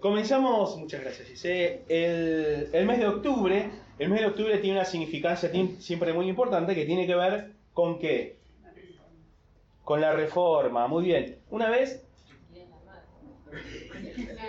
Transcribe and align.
Comenzamos, 0.00 0.76
muchas 0.76 1.00
gracias 1.00 1.26
Gise, 1.26 1.82
el, 1.88 2.86
mes 2.86 2.98
de 3.00 3.06
octubre. 3.08 3.70
El 3.98 4.08
mes 4.10 4.20
de 4.20 4.26
octubre 4.26 4.58
tiene 4.58 4.78
una 4.78 4.84
significancia 4.84 5.50
siempre 5.80 6.12
muy 6.12 6.28
importante 6.28 6.74
que 6.76 6.86
tiene 6.86 7.04
que 7.04 7.16
ver 7.16 7.50
con 7.74 7.98
qué? 7.98 8.36
Con 9.82 10.00
la 10.00 10.12
reforma, 10.12 10.86
muy 10.86 11.04
bien. 11.04 11.38
Una 11.50 11.68
vez, 11.68 12.04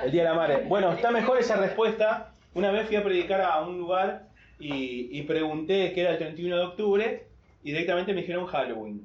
el 0.04 0.12
Día 0.12 0.23
de 0.23 0.29
la 0.29 0.35
Madre. 0.35 0.65
Bueno, 0.67 0.91
está 0.93 1.09
mejor 1.09 1.39
esa 1.39 1.55
respuesta. 1.55 2.36
Una 2.54 2.70
vez 2.70 2.86
fui 2.86 2.97
a 2.97 3.04
predicar 3.04 3.41
a 3.41 3.61
un 3.61 3.79
lugar 3.79 4.27
y, 4.59 5.18
y 5.18 5.23
pregunté 5.23 5.93
qué 5.93 6.02
era 6.02 6.11
el 6.11 6.20
31 6.20 6.57
de 6.57 6.63
octubre 6.63 7.27
y 7.63 7.71
directamente 7.71 8.13
me 8.13 8.21
dijeron 8.21 8.45
Halloween. 8.45 9.02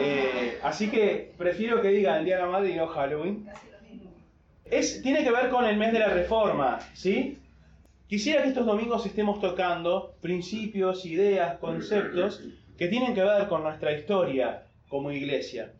Eh, 0.00 0.58
así 0.62 0.90
que 0.90 1.32
prefiero 1.38 1.80
que 1.80 1.88
digan 1.88 2.18
el 2.18 2.24
Día 2.24 2.36
de 2.36 2.42
la 2.42 2.48
Madre 2.48 2.70
y 2.70 2.74
no 2.74 2.88
Halloween. 2.88 3.48
Tiene 5.02 5.24
que 5.24 5.30
ver 5.30 5.48
con 5.50 5.64
el 5.64 5.76
mes 5.76 5.92
de 5.92 5.98
la 5.98 6.08
reforma, 6.08 6.78
¿sí? 6.92 7.38
Quisiera 8.06 8.42
que 8.42 8.48
estos 8.48 8.66
domingos 8.66 9.04
estemos 9.06 9.40
tocando 9.40 10.14
principios, 10.20 11.04
ideas, 11.04 11.58
conceptos 11.58 12.42
que 12.76 12.88
tienen 12.88 13.14
que 13.14 13.22
ver 13.22 13.48
con 13.48 13.62
nuestra 13.62 13.92
historia 13.92 14.66
como 14.88 15.10
iglesia. 15.10 15.72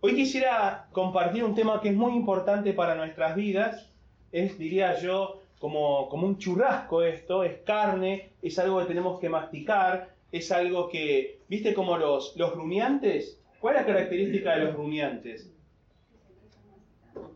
Hoy 0.00 0.14
quisiera 0.14 0.86
compartir 0.92 1.44
un 1.44 1.54
tema 1.54 1.80
que 1.80 1.88
es 1.88 1.94
muy 1.94 2.12
importante 2.12 2.72
para 2.72 2.94
nuestras 2.94 3.34
vidas. 3.36 3.90
Es, 4.32 4.58
diría 4.58 4.98
yo, 4.98 5.40
como, 5.58 6.08
como 6.08 6.26
un 6.26 6.38
churrasco 6.38 7.02
esto, 7.02 7.44
es 7.44 7.58
carne, 7.64 8.30
es 8.42 8.58
algo 8.58 8.80
que 8.80 8.86
tenemos 8.86 9.18
que 9.20 9.28
masticar, 9.28 10.10
es 10.30 10.52
algo 10.52 10.88
que, 10.88 11.40
¿viste 11.48 11.72
como 11.72 11.96
los, 11.96 12.36
los 12.36 12.54
rumiantes? 12.54 13.40
¿Cuál 13.60 13.76
es 13.76 13.80
la 13.82 13.86
característica 13.86 14.56
de 14.56 14.64
los 14.64 14.74
rumiantes? 14.74 15.53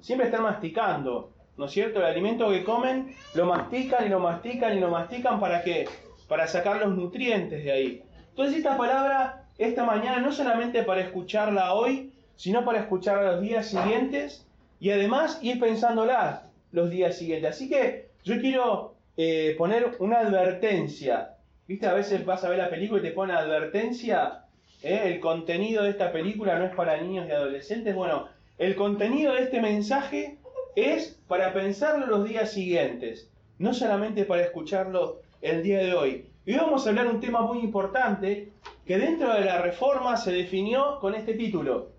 Siempre 0.00 0.26
están 0.26 0.42
masticando, 0.42 1.32
¿no 1.56 1.66
es 1.66 1.72
cierto? 1.72 1.98
El 1.98 2.06
alimento 2.06 2.50
que 2.50 2.64
comen 2.64 3.14
lo 3.34 3.46
mastican 3.46 4.06
y 4.06 4.08
lo 4.08 4.20
mastican 4.20 4.76
y 4.76 4.80
lo 4.80 4.90
mastican 4.90 5.40
para 5.40 5.62
qué? 5.62 5.88
Para 6.28 6.46
sacar 6.46 6.80
los 6.80 6.96
nutrientes 6.96 7.64
de 7.64 7.72
ahí. 7.72 8.02
Entonces 8.30 8.58
esta 8.58 8.76
palabra, 8.76 9.46
esta 9.58 9.84
mañana, 9.84 10.20
no 10.20 10.32
solamente 10.32 10.82
para 10.84 11.00
escucharla 11.00 11.74
hoy, 11.74 12.12
sino 12.36 12.64
para 12.64 12.80
escucharla 12.80 13.32
los 13.32 13.40
días 13.42 13.66
siguientes 13.66 14.46
y 14.78 14.90
además 14.90 15.40
ir 15.42 15.58
pensándola 15.58 16.44
los 16.70 16.90
días 16.90 17.16
siguientes. 17.16 17.50
Así 17.50 17.68
que 17.68 18.10
yo 18.22 18.40
quiero 18.40 18.94
eh, 19.16 19.54
poner 19.58 19.96
una 19.98 20.20
advertencia. 20.20 21.34
¿Viste? 21.66 21.86
A 21.86 21.94
veces 21.94 22.24
vas 22.24 22.44
a 22.44 22.48
ver 22.48 22.58
la 22.58 22.70
película 22.70 23.00
y 23.00 23.02
te 23.02 23.10
pone 23.10 23.32
advertencia. 23.32 24.44
¿eh? 24.82 25.02
El 25.04 25.20
contenido 25.20 25.82
de 25.82 25.90
esta 25.90 26.12
película 26.12 26.58
no 26.58 26.64
es 26.64 26.74
para 26.74 27.00
niños 27.00 27.26
y 27.28 27.32
adolescentes. 27.32 27.94
Bueno, 27.94 28.28
el 28.58 28.74
contenido 28.74 29.34
de 29.34 29.42
este 29.42 29.60
mensaje 29.60 30.38
es 30.74 31.20
para 31.28 31.52
pensarlo 31.52 32.06
los 32.06 32.28
días 32.28 32.52
siguientes, 32.52 33.30
no 33.58 33.72
solamente 33.72 34.24
para 34.24 34.42
escucharlo 34.42 35.20
el 35.40 35.62
día 35.62 35.78
de 35.78 35.94
hoy. 35.94 36.26
Y 36.44 36.52
hoy 36.52 36.58
vamos 36.58 36.86
a 36.86 36.90
hablar 36.90 37.06
un 37.06 37.20
tema 37.20 37.42
muy 37.42 37.58
importante 37.60 38.52
que 38.84 38.98
dentro 38.98 39.32
de 39.32 39.44
la 39.44 39.62
reforma 39.62 40.16
se 40.16 40.32
definió 40.32 40.98
con 41.00 41.14
este 41.14 41.34
título, 41.34 41.90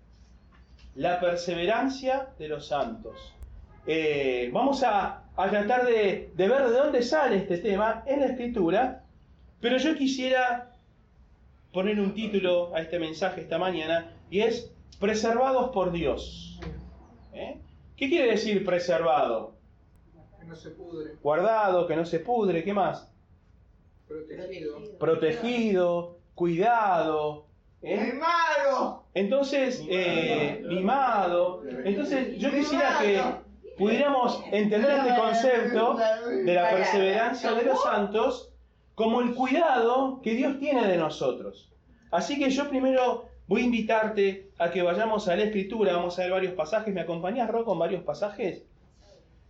la 0.94 1.18
perseverancia 1.18 2.28
de 2.38 2.48
los 2.48 2.66
santos. 2.66 3.34
Eh, 3.86 4.50
vamos 4.52 4.82
a, 4.82 5.24
tratar 5.34 5.86
de 5.86 6.30
ver 6.36 6.68
de 6.68 6.76
dónde 6.76 7.02
sale 7.02 7.36
este 7.36 7.58
tema 7.58 8.02
en 8.06 8.20
la 8.20 8.26
escritura, 8.26 9.04
pero 9.60 9.78
yo 9.78 9.96
quisiera 9.96 10.74
poner 11.72 11.98
un 11.98 12.12
título 12.12 12.74
a 12.74 12.80
este 12.80 12.98
mensaje 12.98 13.42
esta 13.42 13.56
mañana 13.56 14.12
y 14.30 14.40
es 14.40 14.70
preservados 14.98 15.70
por 15.70 15.92
Dios. 15.92 16.60
¿Eh? 17.32 17.60
¿Qué 17.96 18.08
quiere 18.08 18.32
decir 18.32 18.64
preservado? 18.64 19.54
Que 20.38 20.46
no 20.46 20.56
se 20.56 20.70
pudre. 20.70 21.14
Guardado, 21.22 21.86
que 21.86 21.96
no 21.96 22.04
se 22.04 22.20
pudre, 22.20 22.64
¿qué 22.64 22.72
más? 22.72 23.10
Protegido. 24.08 24.98
Protegido, 24.98 26.18
cuidado. 26.34 27.46
¿eh? 27.82 28.12
malo! 28.14 29.04
Entonces, 29.14 29.82
eh, 29.88 30.62
mimado. 30.66 31.62
Entonces, 31.84 32.38
yo 32.38 32.50
quisiera 32.50 32.98
que 33.00 33.22
pudiéramos 33.78 34.42
entender 34.52 34.90
este 34.90 35.16
concepto 35.16 35.96
de 36.44 36.54
la 36.54 36.70
perseverancia 36.70 37.52
de 37.52 37.62
los 37.64 37.82
santos 37.82 38.52
como 38.94 39.22
el 39.22 39.34
cuidado 39.34 40.20
que 40.22 40.34
Dios 40.34 40.58
tiene 40.58 40.86
de 40.86 40.96
nosotros. 40.96 41.72
Así 42.10 42.38
que 42.38 42.50
yo 42.50 42.68
primero 42.68 43.29
voy 43.50 43.62
a 43.62 43.64
invitarte 43.64 44.52
a 44.58 44.70
que 44.70 44.80
vayamos 44.80 45.26
a 45.26 45.34
la 45.34 45.42
escritura, 45.42 45.96
vamos 45.96 46.16
a 46.16 46.22
ver 46.22 46.30
varios 46.30 46.54
pasajes. 46.54 46.94
¿Me 46.94 47.00
acompañás, 47.00 47.50
Ro, 47.50 47.64
con 47.64 47.80
varios 47.80 48.04
pasajes? 48.04 48.62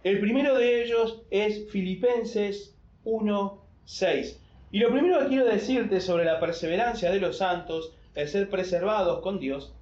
El 0.03 0.21
primero 0.21 0.56
de 0.56 0.83
ellos 0.83 1.21
es 1.31 1.71
Filipenses 1.71 2.75
1.6. 3.05 4.38
Y 4.71 4.78
lo 4.78 4.91
primero 4.91 5.19
que 5.19 5.27
quiero 5.27 5.44
decirte 5.44 6.00
sobre 6.00 6.25
la 6.25 6.41
perseverancia 6.41 7.11
de 7.11 7.21
los 7.21 7.37
santos, 7.37 7.93
el 8.15 8.27
ser 8.27 8.49
preservados 8.49 9.21
con 9.21 9.38
Dios, 9.38 9.75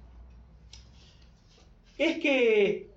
es 1.97 2.19
que, 2.19 2.89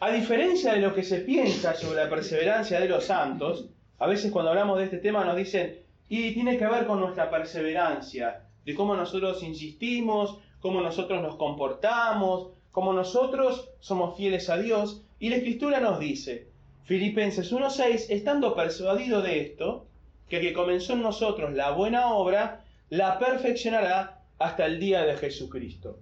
a 0.00 0.10
diferencia 0.10 0.74
de 0.74 0.80
lo 0.82 0.94
que 0.94 1.02
se 1.02 1.20
piensa 1.20 1.72
sobre 1.72 2.04
la 2.04 2.10
perseverancia 2.10 2.78
de 2.78 2.90
los 2.90 3.06
santos, 3.06 3.70
a 3.98 4.06
veces 4.06 4.30
cuando 4.30 4.50
hablamos 4.50 4.76
de 4.76 4.84
este 4.84 4.98
tema 4.98 5.24
nos 5.24 5.38
dicen, 5.38 5.78
y 6.10 6.34
tiene 6.34 6.58
que 6.58 6.66
ver 6.66 6.86
con 6.86 7.00
nuestra 7.00 7.30
perseverancia, 7.30 8.45
de 8.66 8.74
cómo 8.74 8.94
nosotros 8.96 9.42
insistimos, 9.42 10.38
cómo 10.60 10.82
nosotros 10.82 11.22
nos 11.22 11.36
comportamos, 11.36 12.48
cómo 12.72 12.92
nosotros 12.92 13.70
somos 13.78 14.16
fieles 14.16 14.50
a 14.50 14.58
Dios. 14.58 15.02
Y 15.20 15.30
la 15.30 15.36
Escritura 15.36 15.80
nos 15.80 16.00
dice, 16.00 16.48
Filipenses 16.84 17.52
1.6, 17.52 18.06
estando 18.10 18.54
persuadido 18.54 19.22
de 19.22 19.40
esto, 19.40 19.86
que 20.28 20.38
el 20.38 20.42
que 20.42 20.52
comenzó 20.52 20.94
en 20.94 21.02
nosotros 21.02 21.54
la 21.54 21.70
buena 21.70 22.12
obra, 22.12 22.64
la 22.90 23.18
perfeccionará 23.18 24.24
hasta 24.38 24.66
el 24.66 24.80
día 24.80 25.04
de 25.04 25.16
Jesucristo. 25.16 26.00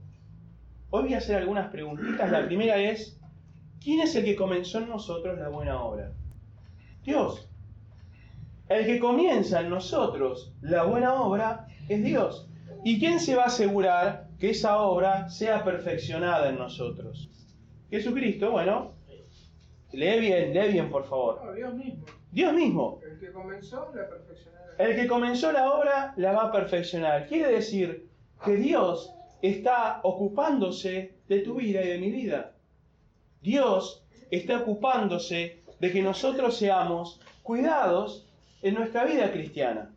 Hoy 0.90 1.04
voy 1.04 1.14
a 1.14 1.18
hacer 1.18 1.36
algunas 1.36 1.70
preguntitas. 1.70 2.30
La 2.30 2.46
primera 2.46 2.78
es, 2.78 3.18
¿quién 3.82 4.00
es 4.00 4.14
el 4.14 4.24
que 4.24 4.36
comenzó 4.36 4.78
en 4.78 4.88
nosotros 4.88 5.38
la 5.38 5.50
buena 5.50 5.82
obra? 5.82 6.12
Dios. 7.04 7.46
El 8.70 8.86
que 8.86 8.98
comienza 8.98 9.60
en 9.60 9.68
nosotros 9.68 10.54
la 10.62 10.84
buena 10.84 11.14
obra 11.14 11.66
es 11.88 12.02
Dios. 12.02 12.48
¿Y 12.84 12.98
quién 12.98 13.18
se 13.18 13.34
va 13.34 13.44
a 13.44 13.46
asegurar 13.46 14.28
que 14.38 14.50
esa 14.50 14.76
obra 14.78 15.30
sea 15.30 15.64
perfeccionada 15.64 16.50
en 16.50 16.58
nosotros? 16.58 17.30
Jesucristo, 17.90 18.50
bueno. 18.50 18.92
Lee 19.92 20.20
bien, 20.20 20.52
lee 20.52 20.72
bien, 20.72 20.90
por 20.90 21.04
favor. 21.04 21.42
No, 21.42 21.52
Dios 21.54 21.74
mismo. 21.74 22.04
Dios 22.30 22.52
mismo. 22.52 23.00
El 23.02 23.18
que 23.18 23.32
comenzó 23.32 23.90
la 23.94 24.06
perfeccionará. 24.06 24.74
El 24.78 24.96
que 24.96 25.06
comenzó 25.06 25.52
la 25.52 25.72
obra 25.72 26.12
la 26.16 26.32
va 26.32 26.42
a 26.44 26.52
perfeccionar. 26.52 27.26
Quiere 27.26 27.52
decir 27.52 28.06
que 28.44 28.56
Dios 28.56 29.14
está 29.40 30.00
ocupándose 30.02 31.14
de 31.26 31.38
tu 31.38 31.54
vida 31.54 31.82
y 31.82 31.88
de 31.88 31.98
mi 31.98 32.10
vida. 32.10 32.52
Dios 33.40 34.04
está 34.30 34.58
ocupándose 34.58 35.62
de 35.80 35.90
que 35.90 36.02
nosotros 36.02 36.58
seamos 36.58 37.20
cuidados 37.42 38.28
en 38.60 38.74
nuestra 38.74 39.04
vida 39.04 39.32
cristiana. 39.32 39.94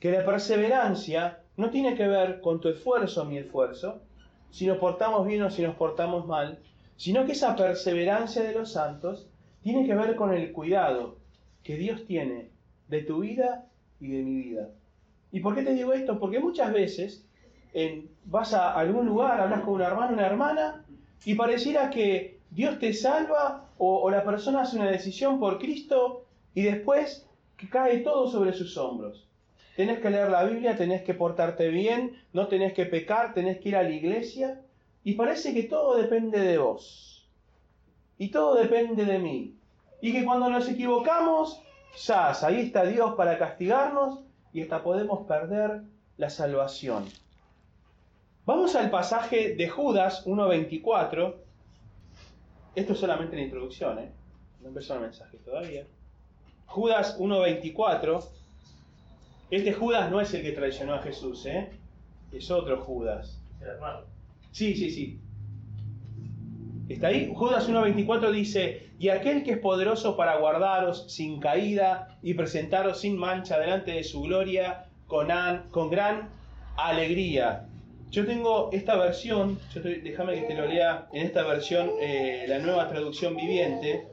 Que 0.00 0.12
la 0.12 0.24
perseverancia 0.24 1.37
no 1.58 1.70
tiene 1.70 1.96
que 1.96 2.06
ver 2.06 2.40
con 2.40 2.60
tu 2.60 2.68
esfuerzo 2.68 3.22
o 3.22 3.24
mi 3.24 3.36
esfuerzo, 3.36 4.00
si 4.50 4.64
nos 4.66 4.78
portamos 4.78 5.26
bien 5.26 5.42
o 5.42 5.50
si 5.50 5.62
nos 5.62 5.74
portamos 5.74 6.24
mal, 6.26 6.60
sino 6.96 7.26
que 7.26 7.32
esa 7.32 7.56
perseverancia 7.56 8.44
de 8.44 8.52
los 8.52 8.72
santos 8.72 9.28
tiene 9.62 9.84
que 9.84 9.94
ver 9.96 10.14
con 10.14 10.32
el 10.32 10.52
cuidado 10.52 11.16
que 11.64 11.76
Dios 11.76 12.06
tiene 12.06 12.50
de 12.86 13.02
tu 13.02 13.18
vida 13.20 13.66
y 14.00 14.08
de 14.08 14.22
mi 14.22 14.36
vida. 14.36 14.70
¿Y 15.32 15.40
por 15.40 15.56
qué 15.56 15.62
te 15.62 15.74
digo 15.74 15.92
esto? 15.92 16.20
Porque 16.20 16.38
muchas 16.38 16.72
veces 16.72 17.26
vas 18.24 18.54
a 18.54 18.78
algún 18.78 19.06
lugar, 19.06 19.40
hablas 19.40 19.62
con 19.62 19.74
un 19.74 19.82
hermano, 19.82 20.12
una 20.12 20.26
hermana, 20.26 20.84
y 21.24 21.34
pareciera 21.34 21.90
que 21.90 22.38
Dios 22.50 22.78
te 22.78 22.92
salva 22.92 23.68
o, 23.78 23.98
o 23.98 24.10
la 24.10 24.24
persona 24.24 24.62
hace 24.62 24.76
una 24.76 24.90
decisión 24.90 25.40
por 25.40 25.58
Cristo 25.58 26.24
y 26.54 26.62
después 26.62 27.28
que 27.56 27.68
cae 27.68 27.98
todo 27.98 28.30
sobre 28.30 28.52
sus 28.52 28.76
hombros. 28.78 29.27
Tenés 29.78 30.00
que 30.00 30.10
leer 30.10 30.28
la 30.28 30.42
Biblia, 30.42 30.76
tenés 30.76 31.02
que 31.02 31.14
portarte 31.14 31.68
bien, 31.68 32.20
no 32.32 32.48
tenés 32.48 32.72
que 32.72 32.84
pecar, 32.84 33.32
tenés 33.32 33.60
que 33.60 33.68
ir 33.68 33.76
a 33.76 33.84
la 33.84 33.90
iglesia, 33.90 34.60
y 35.04 35.12
parece 35.12 35.54
que 35.54 35.62
todo 35.62 35.96
depende 35.96 36.40
de 36.40 36.58
vos. 36.58 37.28
Y 38.18 38.32
todo 38.32 38.56
depende 38.56 39.04
de 39.04 39.20
mí. 39.20 39.54
Y 40.00 40.10
que 40.10 40.24
cuando 40.24 40.50
nos 40.50 40.68
equivocamos, 40.68 41.62
¡zas! 41.96 42.42
Ahí 42.42 42.58
está 42.58 42.86
Dios 42.86 43.14
para 43.14 43.38
castigarnos 43.38 44.18
y 44.52 44.62
hasta 44.62 44.82
podemos 44.82 45.28
perder 45.28 45.82
la 46.16 46.28
salvación. 46.28 47.04
Vamos 48.46 48.74
al 48.74 48.90
pasaje 48.90 49.54
de 49.54 49.68
Judas 49.68 50.26
1.24. 50.26 51.36
Esto 52.74 52.92
es 52.94 52.98
solamente 52.98 53.36
la 53.36 53.42
introducción, 53.42 54.00
¿eh? 54.00 54.10
No 54.60 54.70
empezó 54.70 54.94
el 54.94 55.02
mensaje 55.02 55.36
todavía. 55.36 55.86
Judas 56.66 57.16
1.24. 57.20 58.37
Este 59.50 59.72
Judas 59.72 60.10
no 60.10 60.20
es 60.20 60.32
el 60.34 60.42
que 60.42 60.52
traicionó 60.52 60.94
a 60.94 61.02
Jesús, 61.02 61.46
¿eh? 61.46 61.70
Es 62.32 62.50
otro 62.50 62.80
Judas. 62.80 63.40
El 63.60 63.68
hermano. 63.68 64.00
Sí, 64.52 64.74
sí, 64.74 64.90
sí. 64.90 65.20
¿Está 66.88 67.08
ahí? 67.08 67.32
Judas 67.34 67.68
1.24 67.68 68.30
dice, 68.30 68.88
y 68.98 69.10
aquel 69.10 69.42
que 69.42 69.52
es 69.52 69.58
poderoso 69.58 70.16
para 70.16 70.36
guardaros 70.38 71.12
sin 71.12 71.38
caída 71.38 72.18
y 72.22 72.34
presentaros 72.34 73.00
sin 73.00 73.18
mancha 73.18 73.58
delante 73.58 73.92
de 73.92 74.04
su 74.04 74.22
gloria 74.22 74.86
con, 75.06 75.28
con 75.70 75.90
gran 75.90 76.30
alegría. 76.76 77.66
Yo 78.10 78.24
tengo 78.26 78.70
esta 78.72 78.96
versión, 78.96 79.58
yo 79.74 79.82
déjame 79.82 80.34
que 80.34 80.46
te 80.46 80.54
lo 80.54 80.66
lea 80.66 81.08
en 81.12 81.26
esta 81.26 81.42
versión, 81.42 81.90
eh, 82.00 82.46
la 82.48 82.58
nueva 82.58 82.88
traducción 82.88 83.36
viviente. 83.36 84.08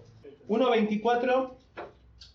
1.24 0.49 1.51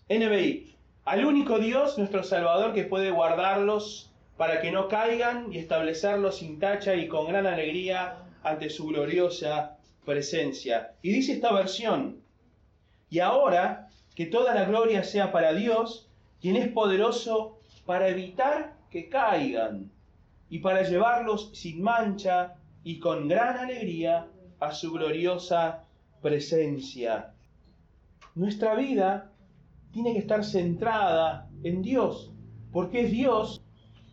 NBI. 0.09 0.70
Al 1.03 1.25
único 1.25 1.57
Dios, 1.57 1.97
nuestro 1.97 2.23
Salvador, 2.23 2.73
que 2.73 2.83
puede 2.83 3.09
guardarlos 3.09 4.11
para 4.37 4.61
que 4.61 4.71
no 4.71 4.87
caigan 4.87 5.51
y 5.51 5.57
establecerlos 5.57 6.37
sin 6.37 6.59
tacha 6.59 6.93
y 6.95 7.07
con 7.07 7.27
gran 7.27 7.47
alegría 7.47 8.17
ante 8.43 8.69
su 8.69 8.87
gloriosa 8.87 9.77
presencia. 10.05 10.93
Y 11.01 11.11
dice 11.11 11.33
esta 11.33 11.51
versión, 11.53 12.21
y 13.09 13.19
ahora 13.19 13.89
que 14.15 14.27
toda 14.27 14.53
la 14.53 14.65
gloria 14.65 15.03
sea 15.03 15.31
para 15.31 15.53
Dios, 15.53 16.07
quien 16.39 16.55
es 16.55 16.67
poderoso 16.69 17.59
para 17.85 18.07
evitar 18.07 18.75
que 18.91 19.09
caigan 19.09 19.91
y 20.49 20.59
para 20.59 20.83
llevarlos 20.83 21.49
sin 21.53 21.81
mancha 21.81 22.55
y 22.83 22.99
con 22.99 23.27
gran 23.27 23.57
alegría 23.57 24.27
a 24.59 24.71
su 24.71 24.91
gloriosa 24.91 25.83
presencia. 26.21 27.33
Nuestra 28.35 28.75
vida 28.75 29.30
tiene 29.91 30.13
que 30.13 30.19
estar 30.19 30.43
centrada 30.43 31.49
en 31.63 31.81
Dios, 31.81 32.31
porque 32.71 33.01
es 33.01 33.11
Dios 33.11 33.61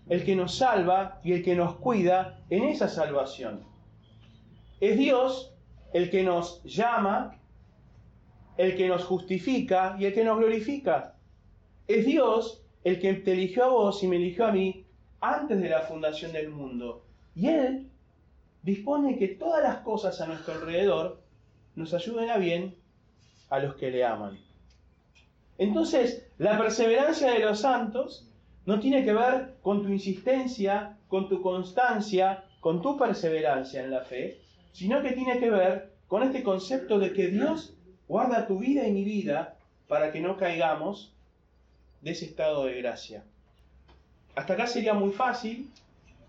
el 0.08 0.24
que 0.24 0.36
nos 0.36 0.56
salva 0.56 1.20
y 1.22 1.32
el 1.32 1.44
que 1.44 1.54
nos 1.54 1.76
cuida 1.76 2.40
en 2.50 2.64
esa 2.64 2.88
salvación. 2.88 3.60
Es 4.80 4.96
Dios 4.96 5.54
el 5.92 6.10
que 6.10 6.22
nos 6.22 6.62
llama, 6.64 7.38
el 8.56 8.76
que 8.76 8.88
nos 8.88 9.04
justifica 9.04 9.96
y 9.98 10.06
el 10.06 10.14
que 10.14 10.24
nos 10.24 10.38
glorifica. 10.38 11.14
Es 11.86 12.06
Dios 12.06 12.62
el 12.84 13.00
que 13.00 13.14
te 13.14 13.32
eligió 13.32 13.64
a 13.64 13.68
vos 13.68 14.02
y 14.02 14.08
me 14.08 14.16
eligió 14.16 14.46
a 14.46 14.52
mí 14.52 14.84
antes 15.20 15.60
de 15.60 15.68
la 15.68 15.82
fundación 15.82 16.32
del 16.32 16.50
mundo. 16.50 17.04
Y 17.34 17.48
Él 17.48 17.90
dispone 18.62 19.18
que 19.18 19.28
todas 19.28 19.62
las 19.62 19.78
cosas 19.78 20.20
a 20.20 20.26
nuestro 20.26 20.54
alrededor 20.54 21.22
nos 21.74 21.94
ayuden 21.94 22.30
a 22.30 22.38
bien 22.38 22.74
a 23.50 23.58
los 23.60 23.76
que 23.76 23.90
le 23.90 24.04
aman. 24.04 24.47
Entonces, 25.58 26.26
la 26.38 26.56
perseverancia 26.56 27.32
de 27.32 27.40
los 27.40 27.60
santos 27.60 28.28
no 28.64 28.80
tiene 28.80 29.04
que 29.04 29.12
ver 29.12 29.56
con 29.62 29.82
tu 29.82 29.88
insistencia, 29.88 30.96
con 31.08 31.28
tu 31.28 31.42
constancia, 31.42 32.44
con 32.60 32.80
tu 32.80 32.96
perseverancia 32.96 33.82
en 33.82 33.90
la 33.90 34.02
fe, 34.02 34.40
sino 34.72 35.02
que 35.02 35.12
tiene 35.12 35.38
que 35.38 35.50
ver 35.50 35.92
con 36.06 36.22
este 36.22 36.42
concepto 36.42 36.98
de 36.98 37.12
que 37.12 37.28
Dios 37.28 37.74
guarda 38.06 38.46
tu 38.46 38.58
vida 38.58 38.86
y 38.86 38.92
mi 38.92 39.04
vida 39.04 39.56
para 39.88 40.12
que 40.12 40.20
no 40.20 40.36
caigamos 40.36 41.12
de 42.00 42.12
ese 42.12 42.26
estado 42.26 42.64
de 42.64 42.80
gracia. 42.80 43.24
Hasta 44.34 44.54
acá 44.54 44.66
sería 44.66 44.94
muy 44.94 45.10
fácil 45.10 45.70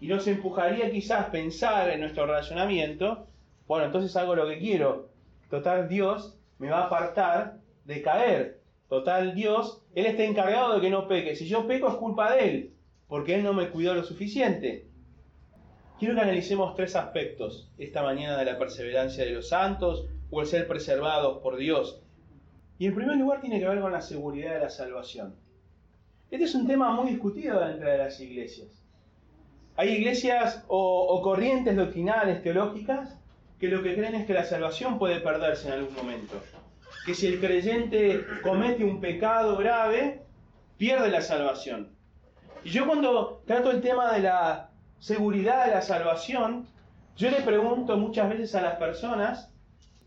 y 0.01 0.07
nos 0.07 0.25
empujaría 0.27 0.89
quizás 0.91 1.27
pensar 1.27 1.89
en 1.89 1.99
nuestro 2.01 2.25
razonamiento, 2.25 3.27
bueno, 3.67 3.85
entonces 3.85 4.15
hago 4.15 4.35
lo 4.35 4.47
que 4.47 4.57
quiero. 4.57 5.09
Total, 5.49 5.87
Dios 5.87 6.35
me 6.57 6.69
va 6.69 6.79
a 6.79 6.85
apartar 6.85 7.57
de 7.85 8.01
caer. 8.01 8.59
Total, 8.89 9.36
Dios, 9.36 9.83
Él 9.94 10.07
está 10.07 10.24
encargado 10.24 10.75
de 10.75 10.81
que 10.81 10.89
no 10.89 11.07
peque. 11.07 11.36
Si 11.36 11.47
yo 11.47 11.68
peco 11.68 11.88
es 11.88 11.95
culpa 11.95 12.33
de 12.33 12.50
Él, 12.50 12.74
porque 13.07 13.36
Él 13.36 13.44
no 13.44 13.53
me 13.53 13.69
cuidó 13.69 13.94
lo 13.94 14.03
suficiente. 14.03 14.88
Quiero 16.00 16.15
que 16.15 16.21
analicemos 16.21 16.75
tres 16.75 16.95
aspectos 16.95 17.69
esta 17.77 18.01
mañana 18.03 18.38
de 18.38 18.45
la 18.45 18.57
perseverancia 18.57 19.25
de 19.25 19.31
los 19.31 19.50
santos 19.50 20.07
o 20.31 20.41
el 20.41 20.47
ser 20.47 20.68
preservados 20.68 21.38
por 21.39 21.57
Dios. 21.57 22.01
Y 22.80 22.88
en 22.88 22.95
primer 22.95 23.18
lugar 23.18 23.41
tiene 23.41 23.59
que 23.59 23.68
ver 23.68 23.81
con 23.81 23.91
la 23.91 24.01
seguridad 24.01 24.53
de 24.53 24.62
la 24.62 24.69
salvación. 24.69 25.36
Este 26.31 26.45
es 26.45 26.56
un 26.56 26.68
tema 26.68 26.91
muy 26.91 27.12
discutido 27.12 27.59
dentro 27.59 27.89
de 27.89 27.97
las 27.97 28.19
iglesias. 28.19 28.69
Hay 29.75 29.89
iglesias 29.89 30.63
o, 30.68 31.21
corrientes 31.21 31.75
doctrinales, 31.75 32.41
teológicas, 32.41 33.18
que 33.59 33.68
lo 33.68 33.83
que 33.83 33.95
creen 33.95 34.15
es 34.15 34.25
que 34.25 34.33
la 34.33 34.45
salvación 34.45 35.00
puede 35.00 35.19
perderse 35.19 35.68
en 35.68 35.74
algún 35.74 35.95
momento. 35.95 36.36
Que 37.06 37.16
si 37.16 37.28
el 37.28 37.40
creyente 37.40 38.25
comete 38.44 38.84
un 38.84 39.01
pecado 39.01 39.57
grave, 39.57 40.22
pierde 40.78 41.10
la 41.10 41.22
salvación. 41.22 41.90
Y 42.63 42.69
yo 42.69 42.86
cuando 42.86 43.44
trato 43.46 43.72
el 43.72 43.81
tema 43.81 44.13
de 44.13 44.22
la 44.22 44.69
seguridad 45.00 45.66
de 45.66 45.72
la 45.72 45.81
salvación, 45.81 46.68
yo 47.16 47.30
le 47.31 47.42
pregunto 47.42 47.98
muchas 47.98 48.30
veces 48.30 48.56
a 48.56 48.62
las 48.62 48.75
personas, 48.78 49.51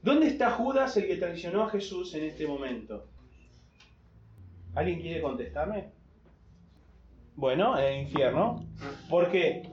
¿dónde 0.02 0.28
está 0.28 0.50
Judas 0.50 0.96
el 0.96 1.06
que 1.06 1.16
traicionó 1.16 1.64
a 1.64 1.70
Jesús 1.70 2.14
en 2.14 2.24
este 2.24 2.46
momento? 2.46 3.06
¿Alguien 4.74 5.00
quiere 5.00 5.20
contestarme? 5.20 5.90
Bueno, 7.34 7.78
en 7.78 7.84
el 7.84 8.00
infierno. 8.02 8.64
¿Por 9.08 9.30
qué? 9.30 9.68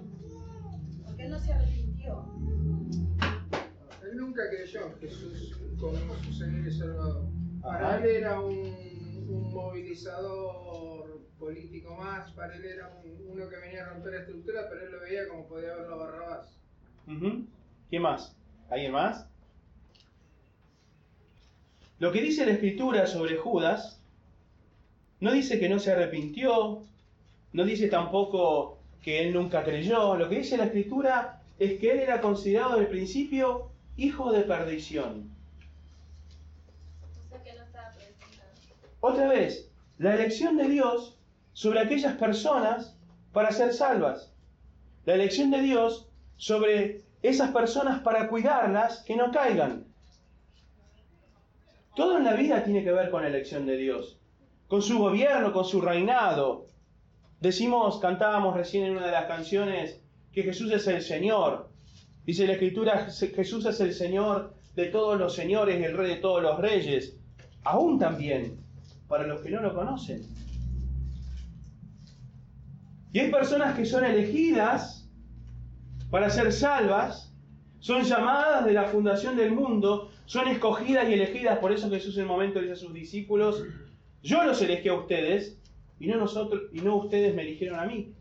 Porque 1.05 1.23
él 1.23 1.31
no 1.31 1.39
se 1.39 1.53
arrepintió. 1.53 2.25
Él 4.03 4.17
nunca 4.17 4.41
creyó 4.49 4.87
en 4.87 4.99
Jesús 4.99 5.58
como 5.79 6.15
su 6.23 6.33
Señor 6.33 6.67
y 6.67 6.71
Salvador. 6.71 7.25
Para 7.61 7.97
él 7.97 8.05
era 8.05 8.39
un, 8.39 9.25
un 9.29 9.53
movilizador 9.53 11.21
político 11.39 11.95
más, 11.95 12.31
para 12.31 12.55
él 12.55 12.65
era 12.65 12.91
uno 13.27 13.47
que 13.47 13.57
venía 13.57 13.85
a 13.85 13.89
romper 13.93 14.13
la 14.13 14.19
estructura, 14.19 14.67
pero 14.69 14.85
él 14.85 14.91
lo 14.91 14.99
veía 14.99 15.27
como 15.27 15.47
podía 15.47 15.75
verlo 15.75 15.97
Barrabás. 15.97 16.47
¿Qué 17.89 17.99
más? 17.99 18.35
¿Alguien 18.69 18.91
más? 18.91 19.25
Lo 21.99 22.11
que 22.11 22.21
dice 22.21 22.45
la 22.45 22.53
escritura 22.53 23.07
sobre 23.07 23.37
Judas 23.37 23.99
no 25.19 25.31
dice 25.31 25.59
que 25.59 25.69
no 25.69 25.79
se 25.79 25.91
arrepintió, 25.91 26.83
no 27.51 27.63
dice 27.65 27.87
tampoco 27.87 28.77
que 29.01 29.21
él 29.21 29.33
nunca 29.33 29.63
creyó, 29.63 30.15
lo 30.15 30.29
que 30.29 30.39
dice 30.39 30.57
la 30.57 30.65
escritura 30.65 31.41
es 31.57 31.79
que 31.79 31.91
él 31.91 31.99
era 31.99 32.21
considerado 32.21 32.73
al 32.73 32.87
principio 32.87 33.69
hijo 33.97 34.31
de 34.31 34.41
perdición. 34.41 35.38
Otra 39.01 39.27
vez, 39.27 39.71
la 39.97 40.15
elección 40.15 40.57
de 40.57 40.67
Dios 40.67 41.17
sobre 41.53 41.79
aquellas 41.79 42.15
personas 42.15 42.97
para 43.31 43.51
ser 43.51 43.73
salvas. 43.73 44.33
La 45.05 45.13
elección 45.13 45.51
de 45.51 45.61
Dios 45.61 46.09
sobre 46.35 47.03
esas 47.21 47.51
personas 47.51 48.01
para 48.01 48.27
cuidarlas 48.27 49.03
que 49.03 49.15
no 49.15 49.31
caigan. 49.31 49.85
Todo 51.95 52.17
en 52.17 52.25
la 52.25 52.33
vida 52.33 52.63
tiene 52.63 52.83
que 52.83 52.91
ver 52.91 53.09
con 53.09 53.23
la 53.23 53.29
elección 53.29 53.65
de 53.65 53.77
Dios, 53.77 54.19
con 54.67 54.81
su 54.81 54.99
gobierno, 54.99 55.51
con 55.53 55.65
su 55.65 55.81
reinado. 55.81 56.67
Decimos, 57.39 57.99
cantábamos 57.99 58.55
recién 58.55 58.85
en 58.85 58.97
una 58.97 59.05
de 59.05 59.11
las 59.11 59.25
canciones, 59.25 60.01
que 60.31 60.43
Jesús 60.43 60.71
es 60.71 60.87
el 60.87 61.01
Señor. 61.01 61.69
Dice 62.25 62.45
la 62.45 62.53
Escritura, 62.53 63.07
Jesús 63.09 63.65
es 63.65 63.79
el 63.79 63.93
Señor 63.93 64.53
de 64.75 64.85
todos 64.85 65.17
los 65.17 65.33
señores, 65.33 65.83
el 65.83 65.97
Rey 65.97 66.15
de 66.15 66.21
todos 66.21 66.41
los 66.41 66.59
reyes. 66.59 67.17
Aún 67.63 67.97
también 67.99 68.68
para 69.09 69.27
los 69.27 69.41
que 69.41 69.49
no 69.49 69.61
lo 69.61 69.73
conocen. 69.73 70.21
Y 73.11 73.19
hay 73.19 73.31
personas 73.31 73.75
que 73.75 73.85
son 73.85 74.05
elegidas 74.05 75.09
para 76.11 76.29
ser 76.29 76.53
salvas, 76.53 77.33
son 77.79 78.03
llamadas 78.03 78.65
de 78.65 78.73
la 78.73 78.85
fundación 78.85 79.35
del 79.35 79.51
mundo, 79.51 80.11
son 80.25 80.47
escogidas 80.47 81.09
y 81.09 81.13
elegidas, 81.13 81.57
por 81.57 81.71
eso 81.71 81.89
Jesús 81.89 82.15
en 82.17 82.23
un 82.23 82.29
momento 82.29 82.59
dice 82.59 82.73
a 82.73 82.75
sus 82.75 82.93
discípulos, 82.93 83.63
yo 84.21 84.43
los 84.43 84.61
elegí 84.61 84.89
a 84.89 84.93
ustedes 84.93 85.57
y 85.99 86.07
no 86.07 86.17
nosotros 86.17 86.63
y 86.71 86.81
no 86.81 86.95
ustedes 86.97 87.33
me 87.35 87.41
eligieron 87.41 87.79
a 87.79 87.85
mí. 87.85 88.13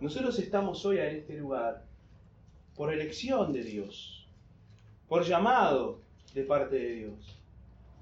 Nosotros 0.00 0.36
estamos 0.40 0.84
hoy 0.84 0.98
en 0.98 1.16
este 1.16 1.36
lugar 1.36 1.84
por 2.74 2.92
elección 2.92 3.52
de 3.52 3.62
Dios, 3.62 4.26
por 5.08 5.22
llamado 5.22 6.00
de 6.34 6.42
parte 6.42 6.76
de 6.76 6.94
Dios. 6.94 7.41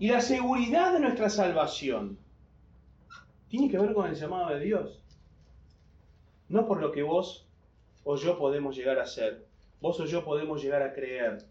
Y 0.01 0.09
la 0.09 0.21
seguridad 0.21 0.93
de 0.95 1.01
nuestra 1.01 1.31
salvación 1.31 2.19
tiene 3.49 3.71
que 3.71 3.79
ver 3.79 3.95
con 3.95 4.09
el 4.09 4.17
llamado 4.17 4.51
de 4.51 4.61
Dios 4.61 5.01
no 6.51 6.67
por 6.67 6.81
lo 6.81 6.93
que 6.93 7.03
vos 7.03 7.47
o 8.05 8.17
yo 8.17 8.37
podemos 8.37 8.77
llegar 8.77 8.99
a 8.99 9.07
ser, 9.07 9.47
vos 9.81 9.99
o 10.01 10.05
yo 10.05 10.25
podemos 10.25 10.61
llegar 10.61 10.83
a 10.83 10.93
creer, 10.93 11.47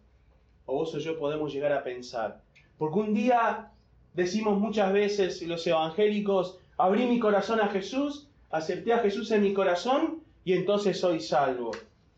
o 0.66 0.76
vos 0.76 0.94
o 0.94 1.00
yo 1.00 1.18
podemos 1.18 1.54
llegar 1.54 1.72
a 1.72 1.84
pensar. 1.84 2.42
Porque 2.78 3.00
un 3.00 3.14
día 3.14 3.72
decimos 4.14 4.60
muchas 4.60 4.92
veces 4.92 5.42
los 5.44 5.66
evangélicos, 5.66 6.60
abrí 6.78 7.08
mi 7.08 7.18
corazón 7.18 7.62
a 7.62 7.70
Jesús, 7.70 8.28
acepté 8.52 8.92
a 8.92 9.00
Jesús 9.00 9.32
en 9.32 9.44
mi 9.44 9.54
corazón 9.54 10.22
y 10.44 10.54
entonces 10.54 11.00
soy 11.00 11.22
salvo. 11.22 11.72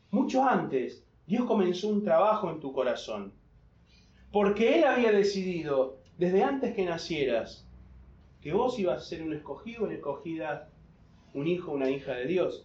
Mucho 0.09 0.43
antes, 0.43 1.03
Dios 1.27 1.45
comenzó 1.45 1.87
un 1.87 2.03
trabajo 2.03 2.49
en 2.49 2.59
tu 2.59 2.73
corazón. 2.73 3.31
Porque 4.31 4.79
Él 4.79 4.85
había 4.85 5.11
decidido, 5.11 5.97
desde 6.21 6.43
antes 6.43 6.75
que 6.75 6.85
nacieras, 6.85 7.65
que 8.43 8.53
vos 8.53 8.77
ibas 8.77 9.01
a 9.01 9.03
ser 9.03 9.23
un 9.23 9.33
escogido, 9.33 9.85
una 9.85 9.95
escogida, 9.95 10.69
un 11.33 11.47
hijo, 11.47 11.71
una 11.71 11.89
hija 11.89 12.13
de 12.13 12.27
Dios. 12.27 12.63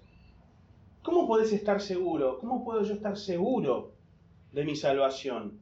¿Cómo 1.03 1.27
podés 1.27 1.55
estar 1.55 1.81
seguro? 1.81 2.39
¿Cómo 2.39 2.63
puedo 2.67 2.83
yo 2.83 2.93
estar 2.93 3.17
seguro 3.17 3.95
de 4.53 4.63
mi 4.63 4.77
salvación? 4.77 5.59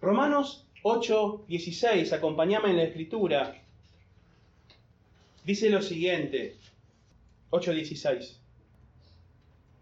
Romanos 0.00 0.66
8, 0.82 1.44
16, 1.46 2.10
acompáñame 2.14 2.70
en 2.70 2.76
la 2.78 2.84
escritura. 2.84 3.54
Dice 5.44 5.68
lo 5.68 5.82
siguiente, 5.82 6.56
8.16. 7.50 8.38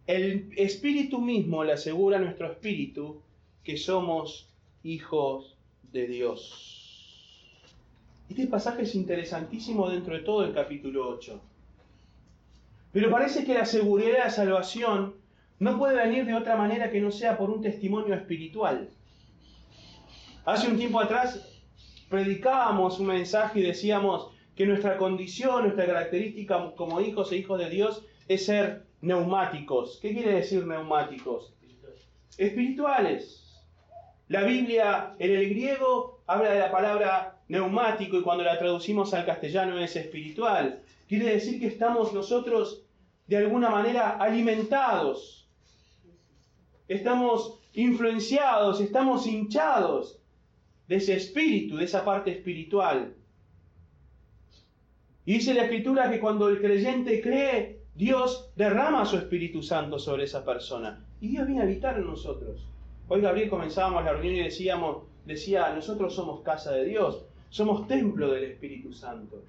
El 0.09 0.51
Espíritu 0.57 1.21
mismo 1.21 1.63
le 1.63 1.75
asegura 1.75 2.17
a 2.17 2.21
nuestro 2.21 2.51
espíritu 2.51 3.23
que 3.63 3.77
somos 3.77 4.49
hijos 4.83 5.57
de 5.93 6.09
Dios. 6.09 6.88
Este 8.29 8.47
pasaje 8.47 8.83
es 8.83 8.95
interesantísimo 8.95 9.89
dentro 9.89 10.15
de 10.15 10.21
todo 10.21 10.45
el 10.45 10.53
capítulo 10.53 11.09
8. 11.09 11.41
Pero 12.93 13.11
parece 13.11 13.45
que 13.45 13.55
la 13.55 13.65
seguridad 13.65 14.13
de 14.13 14.19
la 14.19 14.31
salvación 14.31 15.15
no 15.59 15.79
puede 15.79 15.97
venir 15.97 16.27
de 16.27 16.35
otra 16.35 16.57
manera 16.57 16.91
que 16.91 17.01
no 17.01 17.11
sea 17.11 17.39
por 17.39 17.51
un 17.51 17.63
testimonio 17.63 18.15
espiritual. 18.15 18.91
Hace 20.45 20.69
un 20.69 20.77
tiempo 20.77 21.01
atrás 21.01 21.59
predicábamos 22.09 23.01
un 23.01 23.07
mensaje 23.07 23.61
y 23.61 23.63
decíamos 23.65 24.31
que 24.55 24.67
nuestra 24.67 24.97
condición, 24.99 25.63
nuestra 25.63 25.87
característica 25.87 26.75
como 26.77 27.01
hijos 27.01 27.33
e 27.33 27.37
hijos 27.39 27.59
de 27.59 27.71
Dios 27.71 28.05
es 28.29 28.47
ser 28.47 28.85
neumáticos. 29.01 29.99
¿Qué 30.03 30.13
quiere 30.13 30.35
decir 30.35 30.67
neumáticos? 30.67 31.55
Espirituales. 32.37 33.63
La 34.29 34.43
Biblia 34.43 35.15
en 35.19 35.35
el 35.35 35.49
griego 35.49 36.21
habla 36.27 36.51
de 36.51 36.61
la 36.61 36.71
palabra 36.71 37.38
neumático 37.49 38.19
y 38.19 38.23
cuando 38.23 38.45
la 38.45 38.59
traducimos 38.59 39.15
al 39.15 39.27
castellano 39.27 39.79
es 39.79 39.97
espiritual. 39.97 40.83
Quiere 41.09 41.33
decir 41.33 41.59
que 41.59 41.67
estamos 41.67 42.13
nosotros 42.13 42.85
de 43.27 43.37
alguna 43.37 43.71
manera 43.71 44.17
alimentados, 44.17 45.49
estamos 46.87 47.59
influenciados, 47.75 48.81
estamos 48.81 49.27
hinchados 49.27 50.19
de 50.89 50.97
ese 50.97 51.15
espíritu, 51.15 51.77
de 51.77 51.85
esa 51.85 52.05
parte 52.05 52.31
espiritual. 52.31 53.15
Y 55.27 55.35
dice 55.35 55.53
la 55.53 55.65
escritura 55.65 56.11
que 56.11 56.21
cuando 56.21 56.49
el 56.49 56.59
creyente 56.59 57.21
cree, 57.21 57.83
Dios 57.95 58.51
derrama 58.57 59.05
su 59.05 59.19
Espíritu 59.19 59.63
Santo 59.63 59.99
sobre 59.99 60.25
esa 60.25 60.45
persona. 60.45 61.05
Y 61.21 61.29
Dios 61.29 61.47
viene 61.47 61.61
a 61.61 61.65
habitar 61.65 61.99
en 61.99 62.07
nosotros. 62.07 62.67
Hoy 63.09 63.21
Gabriel 63.21 63.51
comenzábamos 63.51 64.05
la 64.05 64.13
reunión 64.13 64.37
y 64.37 64.45
decíamos, 64.45 65.03
decía, 65.27 65.75
nosotros 65.75 66.15
somos 66.15 66.41
casa 66.41 66.73
de 66.73 66.85
Dios, 66.87 67.25
somos 67.51 67.87
templo 67.87 68.31
del 68.33 68.45
Espíritu 68.45 68.93
Santo. 68.93 69.45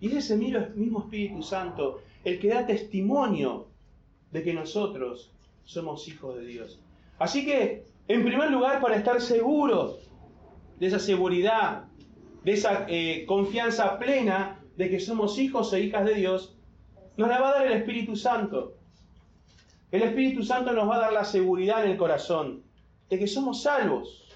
Y 0.00 0.08
es 0.08 0.30
ese 0.30 0.36
mismo 0.36 1.00
Espíritu 1.00 1.42
Santo 1.42 2.02
el 2.24 2.38
que 2.38 2.48
da 2.48 2.66
testimonio 2.66 3.68
de 4.30 4.42
que 4.42 4.52
nosotros 4.52 5.30
somos 5.64 6.08
hijos 6.08 6.36
de 6.36 6.46
Dios. 6.46 6.80
Así 7.18 7.44
que, 7.44 7.86
en 8.08 8.24
primer 8.24 8.50
lugar, 8.50 8.80
para 8.80 8.96
estar 8.96 9.20
seguros 9.20 10.10
de 10.78 10.86
esa 10.86 10.98
seguridad, 10.98 11.84
de 12.42 12.52
esa 12.52 12.86
eh, 12.88 13.24
confianza 13.26 13.98
plena 13.98 14.60
de 14.76 14.90
que 14.90 15.00
somos 15.00 15.38
hijos 15.38 15.72
e 15.72 15.80
hijas 15.80 16.04
de 16.04 16.14
Dios, 16.14 16.56
nos 17.16 17.28
la 17.28 17.40
va 17.40 17.50
a 17.50 17.54
dar 17.54 17.66
el 17.66 17.74
Espíritu 17.74 18.16
Santo. 18.16 18.74
El 19.92 20.02
Espíritu 20.02 20.42
Santo 20.42 20.72
nos 20.72 20.88
va 20.88 20.96
a 20.96 21.00
dar 21.00 21.12
la 21.12 21.24
seguridad 21.24 21.84
en 21.84 21.92
el 21.92 21.96
corazón 21.96 22.64
de 23.08 23.18
que 23.18 23.28
somos 23.28 23.62
salvos, 23.62 24.28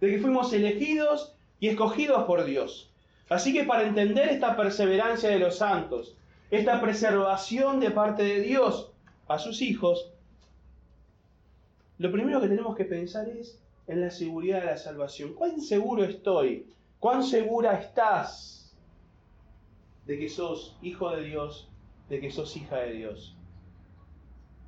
de 0.00 0.10
que 0.10 0.18
fuimos 0.18 0.52
elegidos 0.52 1.37
y 1.60 1.68
escogidos 1.68 2.24
por 2.24 2.44
Dios. 2.44 2.90
Así 3.28 3.52
que 3.52 3.64
para 3.64 3.86
entender 3.86 4.28
esta 4.28 4.56
perseverancia 4.56 5.30
de 5.30 5.38
los 5.38 5.56
santos, 5.56 6.16
esta 6.50 6.80
preservación 6.80 7.80
de 7.80 7.90
parte 7.90 8.22
de 8.22 8.40
Dios 8.40 8.90
a 9.26 9.38
sus 9.38 9.60
hijos, 9.60 10.12
lo 11.98 12.10
primero 12.10 12.40
que 12.40 12.48
tenemos 12.48 12.76
que 12.76 12.84
pensar 12.84 13.28
es 13.28 13.60
en 13.86 14.00
la 14.00 14.10
seguridad 14.10 14.60
de 14.60 14.66
la 14.66 14.76
salvación. 14.76 15.34
¿Cuán 15.34 15.60
seguro 15.60 16.04
estoy? 16.04 16.66
¿Cuán 17.00 17.22
segura 17.22 17.74
estás 17.74 18.74
de 20.06 20.18
que 20.18 20.28
sos 20.28 20.76
hijo 20.80 21.10
de 21.10 21.22
Dios, 21.22 21.68
de 22.08 22.20
que 22.20 22.30
sos 22.30 22.56
hija 22.56 22.76
de 22.78 22.92
Dios? 22.92 23.36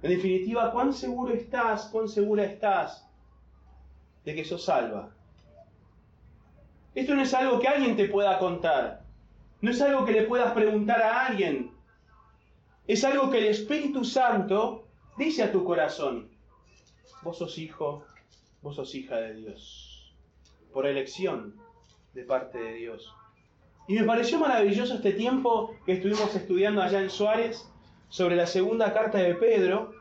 En 0.02 0.10
definitiva, 0.10 0.72
¿cuán 0.72 0.92
seguro 0.92 1.32
estás, 1.32 1.86
cuán 1.86 2.08
segura 2.08 2.44
estás 2.44 3.06
de 4.24 4.34
que 4.34 4.44
sos 4.44 4.64
salva? 4.64 5.14
Esto 6.94 7.14
no 7.14 7.22
es 7.22 7.32
algo 7.34 7.60
que 7.60 7.68
alguien 7.68 7.96
te 7.96 8.08
pueda 8.08 8.38
contar. 8.38 9.04
No 9.60 9.70
es 9.70 9.80
algo 9.80 10.04
que 10.04 10.12
le 10.12 10.22
puedas 10.22 10.52
preguntar 10.52 11.00
a 11.02 11.26
alguien. 11.26 11.70
Es 12.86 13.04
algo 13.04 13.30
que 13.30 13.38
el 13.38 13.46
Espíritu 13.46 14.04
Santo 14.04 14.84
dice 15.16 15.42
a 15.42 15.52
tu 15.52 15.64
corazón. 15.64 16.30
Vos 17.22 17.38
sos 17.38 17.58
hijo, 17.58 18.04
vos 18.62 18.76
sos 18.76 18.94
hija 18.94 19.16
de 19.16 19.34
Dios. 19.34 20.14
Por 20.72 20.86
elección 20.86 21.54
de 22.14 22.24
parte 22.24 22.58
de 22.58 22.74
Dios. 22.74 23.14
Y 23.86 23.94
me 23.94 24.04
pareció 24.04 24.38
maravilloso 24.38 24.94
este 24.94 25.12
tiempo 25.12 25.76
que 25.84 25.92
estuvimos 25.92 26.34
estudiando 26.34 26.82
allá 26.82 27.00
en 27.00 27.10
Suárez 27.10 27.68
sobre 28.08 28.36
la 28.36 28.46
segunda 28.46 28.92
carta 28.92 29.18
de 29.18 29.34
Pedro, 29.34 29.94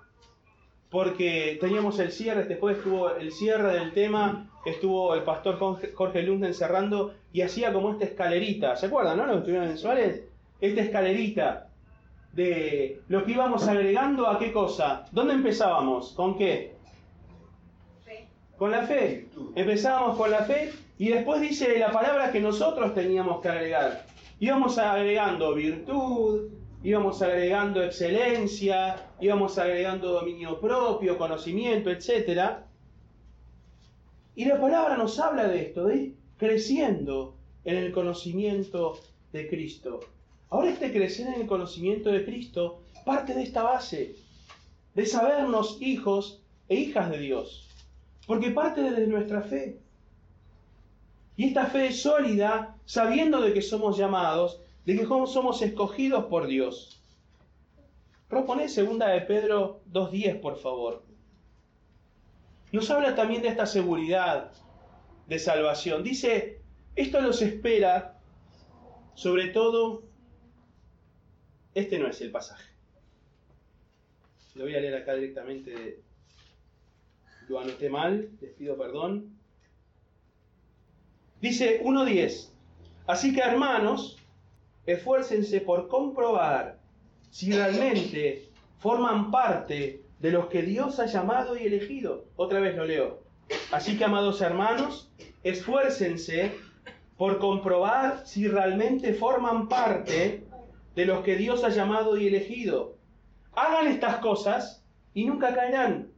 porque 0.90 1.58
teníamos 1.62 2.00
el 2.00 2.12
cierre, 2.12 2.46
después 2.46 2.78
estuvo 2.78 3.12
el 3.16 3.32
cierre 3.32 3.74
del 3.74 3.94
tema, 3.94 4.50
estuvo 4.66 5.14
el 5.14 5.24
pastor 5.24 5.58
Jorge 5.94 6.24
Lund 6.24 6.52
cerrando 6.54 7.14
y 7.32 7.42
hacía 7.42 7.72
como 7.72 7.92
esta 7.92 8.06
escalerita, 8.06 8.76
¿se 8.76 8.88
acuerdan, 8.88 9.18
no? 9.18 9.26
Lo 9.26 9.34
que 9.34 9.38
estuvieron 9.40 9.70
en 9.70 9.78
Suárez, 9.78 10.24
esta 10.60 10.82
escalerita 10.82 11.68
de 12.34 13.02
lo 13.08 13.24
que 13.24 13.32
íbamos 13.32 13.68
agregando 13.68 14.28
a 14.28 14.40
qué 14.40 14.52
cosa. 14.52 15.06
¿Dónde 15.12 15.34
empezábamos? 15.34 16.14
¿Con 16.14 16.38
qué? 16.38 16.76
Con 18.58 18.72
la 18.72 18.84
fe. 18.84 19.28
Empezábamos 19.56 20.18
con 20.18 20.32
la 20.32 20.44
fe 20.44 20.72
y 20.98 21.10
después 21.10 21.40
dice 21.42 21.80
la 21.80 21.92
palabra 21.92 22.32
que 22.32 22.42
nosotros 22.42 22.94
teníamos 22.94 23.42
que 23.42 23.50
agregar. 23.50 24.06
Íbamos 24.40 24.78
agregando 24.78 25.54
virtud, 25.54 26.50
íbamos 26.84 27.22
agregando 27.22 27.84
excelencia, 27.84 29.10
íbamos 29.20 29.58
agregando 29.58 30.14
dominio 30.14 30.60
propio, 30.60 31.18
conocimiento, 31.18 31.90
etc. 31.90 32.60
Y 34.36 34.46
la 34.46 34.60
palabra 34.60 34.96
nos 34.96 35.20
habla 35.20 35.48
de 35.48 35.62
esto, 35.62 35.86
de 35.86 36.14
creciendo 36.38 37.36
en 37.66 37.78
el 37.78 37.92
conocimiento 37.92 39.00
de 39.34 39.50
Cristo. 39.50 40.00
Ahora 40.50 40.72
este 40.72 40.92
crecer 40.92 41.28
en 41.28 41.42
el 41.42 41.48
conocimiento 41.48 42.10
de 42.10 42.26
Cristo 42.26 42.82
parte 43.06 43.34
de 43.34 43.44
esta 43.44 43.64
base, 43.64 44.16
de 44.96 45.06
sabernos 45.06 45.78
hijos 45.82 46.42
e 46.70 46.76
hijas 46.76 47.12
de 47.12 47.20
Dios, 47.20 47.68
porque 48.26 48.52
parte 48.52 48.82
desde 48.82 49.08
nuestra 49.08 49.42
fe. 49.42 49.78
Y 51.36 51.48
esta 51.48 51.68
fe 51.68 51.88
es 51.88 52.02
sólida 52.02 52.76
sabiendo 52.86 53.42
de 53.42 53.54
que 53.54 53.62
somos 53.62 53.98
llamados 53.98 54.62
de 54.86 54.98
que 54.98 55.06
somos 55.06 55.62
escogidos 55.62 56.26
por 56.26 56.48
Dios. 56.48 57.04
Propone 58.28 58.70
segunda 58.70 59.08
de 59.08 59.22
Pedro 59.22 59.82
2.10, 59.92 60.40
por 60.40 60.58
favor. 60.58 61.04
Nos 62.72 62.90
habla 62.92 63.16
también 63.16 63.42
de 63.42 63.48
esta 63.48 63.66
seguridad 63.66 64.52
de 65.28 65.40
salvación. 65.40 66.04
Dice, 66.04 66.62
esto 66.96 67.22
los 67.22 67.42
espera, 67.42 68.20
sobre 69.16 69.48
todo, 69.48 70.04
este 71.74 71.98
no 71.98 72.08
es 72.08 72.22
el 72.22 72.32
pasaje. 72.32 72.70
Lo 74.54 74.66
voy 74.66 74.76
a 74.76 74.82
leer 74.82 74.96
acá 74.96 75.14
directamente. 75.16 76.02
Lo 77.48 77.60
anoté 77.60 77.90
mal, 77.90 78.30
les 78.42 78.52
pido 78.52 78.78
perdón. 78.78 79.36
Dice 81.42 81.82
1.10. 81.84 82.50
Así 83.08 83.34
que 83.34 83.42
hermanos, 83.42 84.19
esfuércense 84.94 85.62
por 85.62 85.88
comprobar 85.88 86.80
si 87.30 87.52
realmente 87.52 88.50
forman 88.80 89.30
parte 89.30 90.04
de 90.20 90.32
los 90.32 90.48
que 90.48 90.64
Dios 90.64 91.00
ha 91.00 91.06
llamado 91.06 91.56
y 91.56 91.64
elegido. 91.64 92.26
Otra 92.36 92.60
vez 92.60 92.76
lo 92.76 92.86
leo. 92.86 93.24
Así 93.72 93.98
que, 93.98 94.06
amados 94.06 94.42
hermanos, 94.42 95.12
esfuércense 95.44 96.54
por 97.18 97.38
comprobar 97.38 98.26
si 98.26 98.48
realmente 98.48 99.14
forman 99.14 99.68
parte 99.68 100.44
de 100.96 101.06
los 101.06 101.24
que 101.24 101.36
Dios 101.36 101.64
ha 101.64 101.70
llamado 101.70 102.18
y 102.18 102.28
elegido. 102.28 102.98
Hagan 103.54 103.88
estas 103.88 104.18
cosas 104.18 104.84
y 105.14 105.26
nunca 105.26 105.54
caerán. 105.54 106.12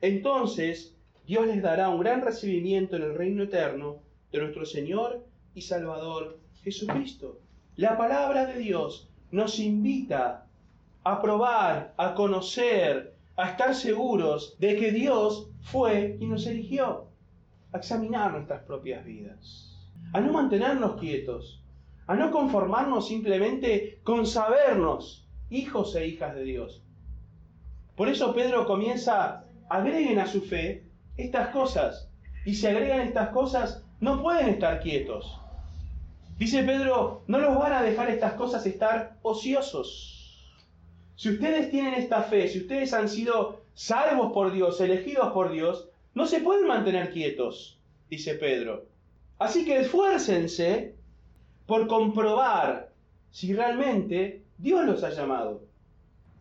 Entonces 0.00 0.96
Dios 1.24 1.46
les 1.46 1.62
dará 1.62 1.88
un 1.88 2.00
gran 2.00 2.20
recibimiento 2.22 2.96
en 2.96 3.02
el 3.02 3.14
reino 3.14 3.44
eterno 3.44 4.00
de 4.32 4.40
nuestro 4.40 4.64
Señor 4.64 5.24
y 5.54 5.62
Salvador 5.62 6.40
Jesucristo. 6.64 7.38
La 7.76 7.96
palabra 7.96 8.44
de 8.44 8.58
Dios 8.58 9.08
nos 9.30 9.58
invita 9.58 10.44
a 11.04 11.22
probar, 11.22 11.94
a 11.96 12.14
conocer, 12.14 13.14
a 13.36 13.48
estar 13.48 13.74
seguros 13.74 14.58
de 14.58 14.76
que 14.76 14.92
Dios 14.92 15.48
fue 15.62 16.18
y 16.20 16.26
nos 16.26 16.46
eligió, 16.46 17.06
a 17.72 17.78
examinar 17.78 18.32
nuestras 18.32 18.62
propias 18.64 19.02
vidas, 19.06 19.74
a 20.12 20.20
no 20.20 20.34
mantenernos 20.34 21.00
quietos, 21.00 21.62
a 22.06 22.14
no 22.14 22.30
conformarnos 22.30 23.08
simplemente 23.08 24.00
con 24.04 24.26
sabernos 24.26 25.26
hijos 25.48 25.96
e 25.96 26.06
hijas 26.06 26.34
de 26.34 26.44
Dios. 26.44 26.82
Por 27.96 28.10
eso 28.10 28.34
Pedro 28.34 28.66
comienza, 28.66 29.46
agreguen 29.70 30.18
a 30.18 30.26
su 30.26 30.42
fe 30.42 30.84
estas 31.16 31.48
cosas. 31.48 32.10
y 32.44 32.54
se 32.54 32.68
agregan 32.68 33.00
estas 33.00 33.28
cosas, 33.28 33.84
no 34.00 34.20
pueden 34.20 34.48
estar 34.48 34.80
quietos. 34.80 35.41
Dice 36.42 36.64
Pedro, 36.64 37.22
no 37.28 37.38
los 37.38 37.56
van 37.56 37.72
a 37.72 37.84
dejar 37.84 38.10
estas 38.10 38.32
cosas 38.32 38.66
estar 38.66 39.16
ociosos. 39.22 40.58
Si 41.14 41.28
ustedes 41.28 41.70
tienen 41.70 41.94
esta 41.94 42.24
fe, 42.24 42.48
si 42.48 42.58
ustedes 42.58 42.92
han 42.92 43.08
sido 43.08 43.60
salvos 43.74 44.32
por 44.32 44.52
Dios, 44.52 44.80
elegidos 44.80 45.32
por 45.32 45.52
Dios, 45.52 45.88
no 46.14 46.26
se 46.26 46.40
pueden 46.40 46.66
mantener 46.66 47.12
quietos, 47.12 47.78
dice 48.10 48.34
Pedro. 48.34 48.86
Así 49.38 49.64
que 49.64 49.78
esfuércense 49.78 50.96
por 51.66 51.86
comprobar 51.86 52.90
si 53.30 53.54
realmente 53.54 54.42
Dios 54.58 54.84
los 54.84 55.04
ha 55.04 55.10
llamado. 55.10 55.62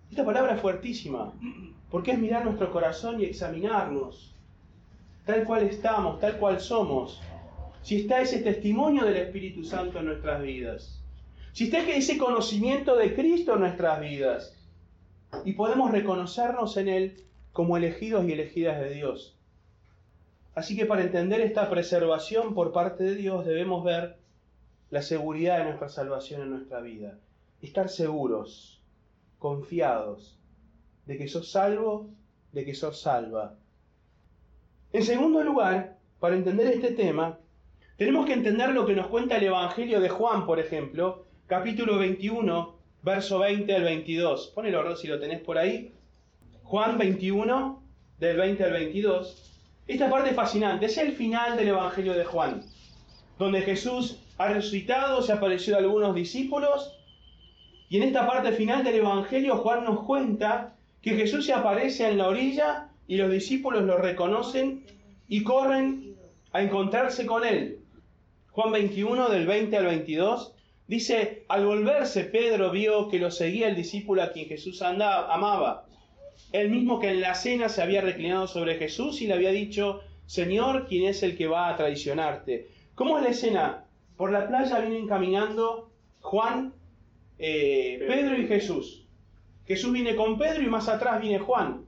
Esta 0.09 0.25
palabra 0.25 0.55
es 0.55 0.61
fuertísima, 0.61 1.31
porque 1.91 2.13
es 2.13 2.17
mirar 2.17 2.43
nuestro 2.43 2.71
corazón 2.71 3.21
y 3.21 3.25
examinarnos, 3.25 4.33
tal 5.27 5.43
cual 5.43 5.61
estamos, 5.61 6.19
tal 6.19 6.37
cual 6.39 6.59
somos, 6.59 7.21
si 7.83 8.01
está 8.01 8.21
ese 8.21 8.39
testimonio 8.39 9.05
del 9.05 9.17
Espíritu 9.17 9.63
Santo 9.63 9.99
en 9.99 10.05
nuestras 10.05 10.41
vidas, 10.41 11.01
si 11.53 11.65
está 11.65 11.79
ese 11.79 12.17
conocimiento 12.17 12.95
de 12.95 13.13
Cristo 13.13 13.55
en 13.55 13.61
nuestras 13.61 13.99
vidas, 13.99 14.57
y 15.45 15.53
podemos 15.53 15.91
reconocernos 15.91 16.77
en 16.77 16.87
Él 16.87 17.23
como 17.53 17.77
elegidos 17.77 18.25
y 18.25 18.33
elegidas 18.33 18.79
de 18.79 18.93
Dios. 18.93 19.37
Así 20.55 20.75
que 20.75 20.85
para 20.85 21.03
entender 21.03 21.41
esta 21.41 21.69
preservación 21.69 22.53
por 22.53 22.73
parte 22.73 23.03
de 23.03 23.15
Dios 23.15 23.45
debemos 23.45 23.83
ver 23.83 24.17
la 24.89 25.01
seguridad 25.01 25.59
de 25.59 25.65
nuestra 25.65 25.89
salvación 25.89 26.41
en 26.41 26.49
nuestra 26.51 26.81
vida. 26.81 27.17
Estar 27.61 27.89
seguros, 27.89 28.81
confiados, 29.39 30.37
de 31.05 31.17
que 31.17 31.27
sos 31.27 31.49
salvo, 31.51 32.09
de 32.51 32.65
que 32.65 32.75
sos 32.75 33.01
salva. 33.01 33.55
En 34.91 35.03
segundo 35.03 35.41
lugar, 35.43 35.97
para 36.19 36.35
entender 36.35 36.67
este 36.67 36.91
tema, 36.91 37.39
tenemos 38.01 38.25
que 38.25 38.33
entender 38.33 38.71
lo 38.71 38.87
que 38.87 38.95
nos 38.95 39.05
cuenta 39.05 39.37
el 39.37 39.43
Evangelio 39.43 40.01
de 40.01 40.09
Juan, 40.09 40.47
por 40.47 40.59
ejemplo, 40.59 41.27
capítulo 41.45 41.99
21, 41.99 42.75
verso 43.03 43.37
20 43.37 43.75
al 43.75 43.83
22. 43.83 44.53
Ponelo, 44.55 44.95
si 44.95 45.07
lo 45.07 45.19
tenés 45.19 45.39
por 45.39 45.59
ahí. 45.59 45.91
Juan 46.63 46.97
21, 46.97 47.83
del 48.17 48.37
20 48.37 48.63
al 48.63 48.71
22. 48.71 49.53
Esta 49.87 50.09
parte 50.09 50.31
es 50.31 50.35
fascinante, 50.35 50.87
es 50.87 50.97
el 50.97 51.11
final 51.11 51.55
del 51.55 51.67
Evangelio 51.67 52.15
de 52.15 52.25
Juan, 52.25 52.63
donde 53.37 53.61
Jesús 53.61 54.17
ha 54.39 54.47
resucitado, 54.47 55.21
se 55.21 55.33
ha 55.33 55.35
aparecido 55.35 55.77
a 55.77 55.81
algunos 55.81 56.15
discípulos, 56.15 56.97
y 57.87 57.97
en 57.97 58.03
esta 58.07 58.25
parte 58.25 58.51
final 58.53 58.83
del 58.83 58.95
Evangelio 58.95 59.57
Juan 59.57 59.83
nos 59.83 60.05
cuenta 60.05 60.73
que 61.03 61.11
Jesús 61.11 61.45
se 61.45 61.53
aparece 61.53 62.09
en 62.09 62.17
la 62.17 62.29
orilla 62.29 62.89
y 63.07 63.17
los 63.17 63.29
discípulos 63.29 63.83
lo 63.83 63.97
reconocen 63.99 64.87
y 65.27 65.43
corren 65.43 66.15
a 66.51 66.63
encontrarse 66.63 67.27
con 67.27 67.45
él. 67.45 67.80
Juan 68.51 68.73
21 68.73 69.29
del 69.29 69.47
20 69.47 69.77
al 69.77 69.85
22 69.85 70.53
dice, 70.87 71.45
al 71.47 71.65
volverse 71.65 72.25
Pedro 72.25 72.69
vio 72.69 73.07
que 73.07 73.17
lo 73.17 73.31
seguía 73.31 73.69
el 73.69 73.77
discípulo 73.77 74.21
a 74.21 74.33
quien 74.33 74.49
Jesús 74.49 74.81
andaba, 74.81 75.33
amaba, 75.33 75.85
el 76.51 76.69
mismo 76.69 76.99
que 76.99 77.11
en 77.11 77.21
la 77.21 77.33
cena 77.33 77.69
se 77.69 77.81
había 77.81 78.01
reclinado 78.01 78.47
sobre 78.47 78.75
Jesús 78.75 79.21
y 79.21 79.27
le 79.27 79.35
había 79.35 79.51
dicho, 79.51 80.01
Señor, 80.25 80.85
¿quién 80.87 81.07
es 81.07 81.23
el 81.23 81.37
que 81.37 81.47
va 81.47 81.69
a 81.69 81.77
traicionarte? 81.77 82.69
¿Cómo 82.93 83.17
es 83.17 83.23
la 83.23 83.29
escena? 83.29 83.85
Por 84.17 84.33
la 84.33 84.49
playa 84.49 84.79
vienen 84.79 85.07
caminando 85.07 85.89
Juan, 86.19 86.73
eh, 87.39 88.03
Pedro 88.05 88.37
y 88.37 88.47
Jesús. 88.47 89.05
Jesús 89.65 89.93
viene 89.93 90.17
con 90.17 90.37
Pedro 90.37 90.61
y 90.61 90.67
más 90.67 90.89
atrás 90.89 91.21
viene 91.21 91.39
Juan. 91.39 91.85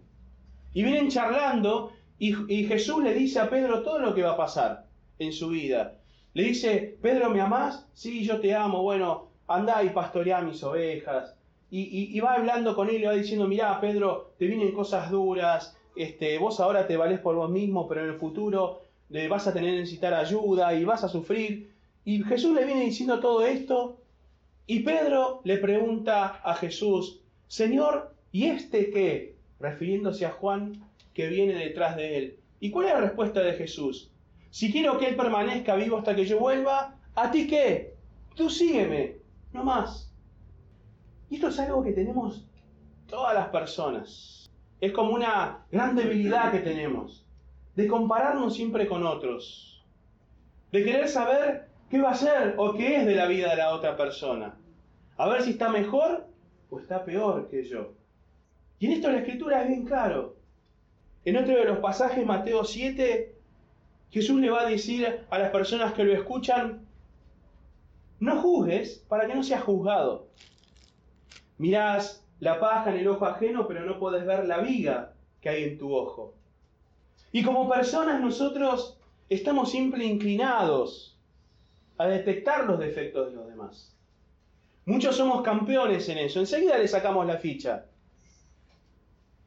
Y 0.74 0.82
vienen 0.82 1.10
charlando 1.10 1.91
y, 2.17 2.34
y, 2.48 2.65
Jesús 2.65 3.03
le 3.03 3.13
dice 3.13 3.41
a 3.41 3.50
Pedro 3.50 3.84
todo 3.84 4.00
lo 4.00 4.15
que 4.15 4.24
va 4.24 4.32
a 4.32 4.38
pasar 4.38 4.86
en 5.20 5.34
su 5.34 5.50
vida. 5.50 6.00
Le 6.34 6.44
dice, 6.44 6.98
Pedro, 7.02 7.30
¿me 7.30 7.42
amás? 7.42 7.86
Sí, 7.94 8.25
yo 8.25 8.40
te 8.40 8.56
amo. 8.56 8.82
Bueno, 8.82 9.28
anda 9.48 9.84
y 9.84 9.90
pastorea 9.90 10.42
mis 10.42 10.63
ovejas. 10.63 11.36
Y, 11.75 12.20
va 12.20 12.36
hablando 12.36 12.75
con 12.75 12.90
él 12.90 13.01
y 13.01 13.05
va 13.05 13.14
diciendo, 13.14 13.48
mirá, 13.48 13.81
Pedro, 13.81 14.34
te 14.38 14.46
vienen 14.46 14.74
cosas 14.74 15.10
duras, 15.10 15.75
este, 15.96 16.38
vos 16.38 16.60
ahora 16.60 16.86
te 16.86 16.98
valés 16.98 17.20
por 17.20 17.36
vos 17.36 17.50
mismo, 17.50 17.88
pero 17.88 18.03
en 18.03 18.12
el 18.12 18.20
futuro 18.20 18.84
le 19.10 19.27
vas 19.27 19.48
a 19.48 19.53
tener 19.53 19.72
que 19.72 19.79
necesitar 19.79 20.14
ayuda 20.14 20.75
y 20.75 20.86
vas 20.86 21.03
a 21.03 21.10
sufrir. 21.10 21.72
Y 22.05 22.24
Jesús 22.24 22.53
le 22.53 22.66
viene 22.66 22.86
diciendo 22.86 23.20
todo 23.20 23.44
esto 23.44 23.98
y 24.68 24.81
Pedro 24.81 25.42
le 25.44 25.57
pregunta 25.57 26.42
a 26.44 26.53
Jesús, 26.55 27.22
Señor, 27.48 28.14
¿y 28.31 28.46
este 28.46 28.92
qué? 28.92 29.34
Refiriéndose 29.60 30.27
a 30.27 30.31
Juan 30.31 30.74
que 31.14 31.27
viene 31.27 31.55
detrás 31.55 31.96
de 31.96 32.18
él. 32.18 32.38
¿Y 32.60 32.70
cuál 32.70 32.88
es 32.88 32.94
la 32.94 33.01
respuesta 33.01 33.42
de 33.42 33.53
Jesús? 33.53 34.12
Si 34.53 34.72
quiero 34.72 35.00
que 35.00 35.07
él 35.07 35.16
permanezca 35.16 35.74
vivo 35.74 35.98
hasta 35.98 36.16
que 36.16 36.25
yo 36.25 36.37
vuelva, 36.37 36.94
¿a 37.16 37.31
ti 37.31 37.48
qué? 37.48 37.96
Tú 38.35 38.51
sígueme, 38.51 39.18
no 39.51 39.63
más. 39.63 40.13
Y 41.31 41.35
esto 41.37 41.48
es 41.48 41.59
algo 41.59 41.81
que 41.81 41.92
tenemos 41.92 42.46
todas 43.07 43.33
las 43.33 43.48
personas. 43.48 44.48
Es 44.79 44.92
como 44.92 45.16
una 45.16 45.66
gran 45.72 45.96
debilidad 45.96 46.51
que 46.51 46.59
tenemos, 46.59 47.25
de 47.75 47.87
compararnos 47.87 48.53
siempre 48.53 48.87
con 48.87 49.03
otros, 49.07 49.83
de 50.72 50.83
querer 50.83 51.07
saber 51.07 51.70
qué 51.89 52.00
va 52.00 52.11
a 52.11 52.16
ser 52.16 52.53
o 52.59 52.75
qué 52.75 52.98
es 52.98 53.07
de 53.07 53.16
la 53.16 53.25
vida 53.25 53.50
de 53.50 53.55
la 53.57 53.74
otra 53.74 53.98
persona. 53.98 54.55
A 55.18 55.27
ver 55.29 55.42
si 55.42 55.50
está 55.50 55.70
mejor 55.70 56.27
o 56.70 56.79
está 56.79 57.03
peor 57.03 57.50
que 57.50 57.63
yo. 57.63 57.94
Y 58.77 58.85
en 58.85 58.92
esto 58.92 59.09
la 59.09 59.18
escritura 59.18 59.63
es 59.63 59.70
bien 59.70 59.85
claro. 59.85 60.35
En 61.25 61.37
otro 61.37 61.55
de 61.55 61.66
los 61.66 61.79
pasajes, 61.79 62.24
Mateo 62.24 62.63
7, 62.63 63.32
Jesús 64.14 64.40
le 64.40 64.52
va 64.52 64.62
a 64.62 64.70
decir 64.70 65.26
a 65.28 65.40
las 65.40 65.50
personas 65.50 65.94
que 65.94 66.04
lo 66.04 66.14
escuchan, 66.14 66.86
no 68.20 68.40
juzgues 68.40 69.04
para 69.10 69.26
que 69.26 69.34
no 69.34 69.42
seas 69.42 69.64
juzgado. 69.64 70.28
Mirás 71.58 72.24
la 72.40 72.60
paja 72.60 72.92
en 72.92 73.00
el 73.00 73.08
ojo 73.08 73.26
ajeno, 73.26 73.68
pero 73.68 73.84
no 73.84 73.98
puedes 73.98 74.24
ver 74.24 74.46
la 74.46 74.60
viga 74.60 75.14
que 75.42 75.50
hay 75.50 75.64
en 75.64 75.80
tu 75.80 75.96
ojo. 75.96 76.36
Y 77.32 77.42
como 77.42 77.68
personas 77.68 78.22
nosotros 78.22 79.00
estamos 79.30 79.72
siempre 79.72 80.06
inclinados 80.06 81.18
a 81.98 82.06
detectar 82.06 82.66
los 82.66 82.78
defectos 82.78 83.32
de 83.32 83.36
los 83.36 83.48
demás. 83.48 83.96
Muchos 84.86 85.16
somos 85.16 85.42
campeones 85.42 86.08
en 86.10 86.20
eso. 86.20 86.40
Enseguida 86.40 86.78
le 86.78 86.88
sacamos 86.88 87.26
la 87.26 87.38
ficha. 87.38 87.86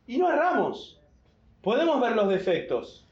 Y 0.09 0.19
no 0.19 0.29
erramos. 0.29 1.01
Podemos 1.63 2.01
ver 2.01 2.17
los 2.17 2.29
defectos. 2.29 3.06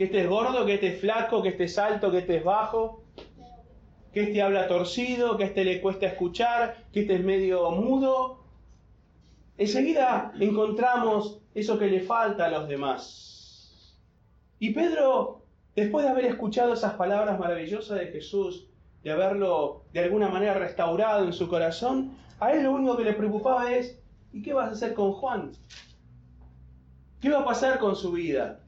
Que 0.00 0.04
este 0.04 0.22
es 0.22 0.28
gordo, 0.30 0.64
que 0.64 0.72
este 0.72 0.94
es 0.94 1.00
flaco, 1.02 1.42
que 1.42 1.50
este 1.50 1.64
es 1.64 1.76
alto, 1.76 2.10
que 2.10 2.20
este 2.20 2.38
es 2.38 2.44
bajo. 2.44 3.02
Que 4.14 4.22
este 4.22 4.40
habla 4.40 4.66
torcido, 4.66 5.36
que 5.36 5.44
este 5.44 5.62
le 5.62 5.82
cuesta 5.82 6.06
escuchar, 6.06 6.86
que 6.90 7.00
este 7.00 7.16
es 7.16 7.22
medio 7.22 7.70
mudo. 7.72 8.42
Enseguida 9.58 10.32
encontramos 10.40 11.42
eso 11.54 11.78
que 11.78 11.88
le 11.88 12.00
falta 12.00 12.46
a 12.46 12.48
los 12.48 12.66
demás. 12.66 13.98
Y 14.58 14.70
Pedro 14.70 15.42
Después 15.76 16.06
de 16.06 16.12
haber 16.12 16.24
escuchado 16.24 16.72
esas 16.72 16.94
palabras 16.94 17.38
maravillosas 17.38 17.98
de 17.98 18.06
Jesús, 18.06 18.68
de 19.04 19.12
haberlo 19.12 19.84
de 19.92 20.00
alguna 20.00 20.30
manera 20.30 20.54
restaurado 20.54 21.26
en 21.26 21.34
su 21.34 21.46
corazón, 21.46 22.16
a 22.40 22.52
él 22.52 22.62
lo 22.62 22.72
único 22.72 22.96
que 22.96 23.04
le 23.04 23.12
preocupaba 23.12 23.70
es, 23.70 24.00
¿y 24.32 24.40
qué 24.40 24.54
vas 24.54 24.70
a 24.70 24.72
hacer 24.72 24.94
con 24.94 25.12
Juan? 25.12 25.52
¿Qué 27.20 27.28
va 27.28 27.40
a 27.40 27.44
pasar 27.44 27.78
con 27.78 27.96
su 27.96 28.12
vida? 28.12 28.60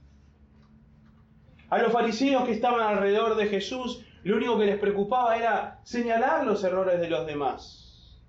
A 1.72 1.78
los 1.78 1.90
fariseos 1.90 2.44
que 2.44 2.52
estaban 2.52 2.82
alrededor 2.82 3.34
de 3.34 3.46
Jesús, 3.46 4.04
lo 4.24 4.36
único 4.36 4.58
que 4.58 4.66
les 4.66 4.78
preocupaba 4.78 5.38
era 5.38 5.80
señalar 5.84 6.44
los 6.44 6.62
errores 6.64 7.00
de 7.00 7.08
los 7.08 7.26
demás 7.26 8.20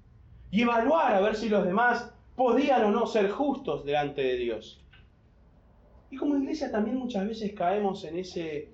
y 0.49 0.61
evaluar 0.61 1.13
a 1.13 1.19
ver 1.19 1.35
si 1.35 1.49
los 1.49 1.65
demás 1.65 2.09
podían 2.37 2.85
o 2.85 2.91
no 2.91 3.05
ser 3.05 3.29
justos 3.29 3.83
delante 3.83 4.21
de 4.21 4.37
Dios. 4.37 4.81
Y 6.09 6.15
como 6.15 6.37
iglesia 6.37 6.71
también 6.71 6.95
muchas 6.95 7.27
veces 7.27 7.51
caemos 7.51 8.05
en 8.05 8.17
ese, 8.17 8.69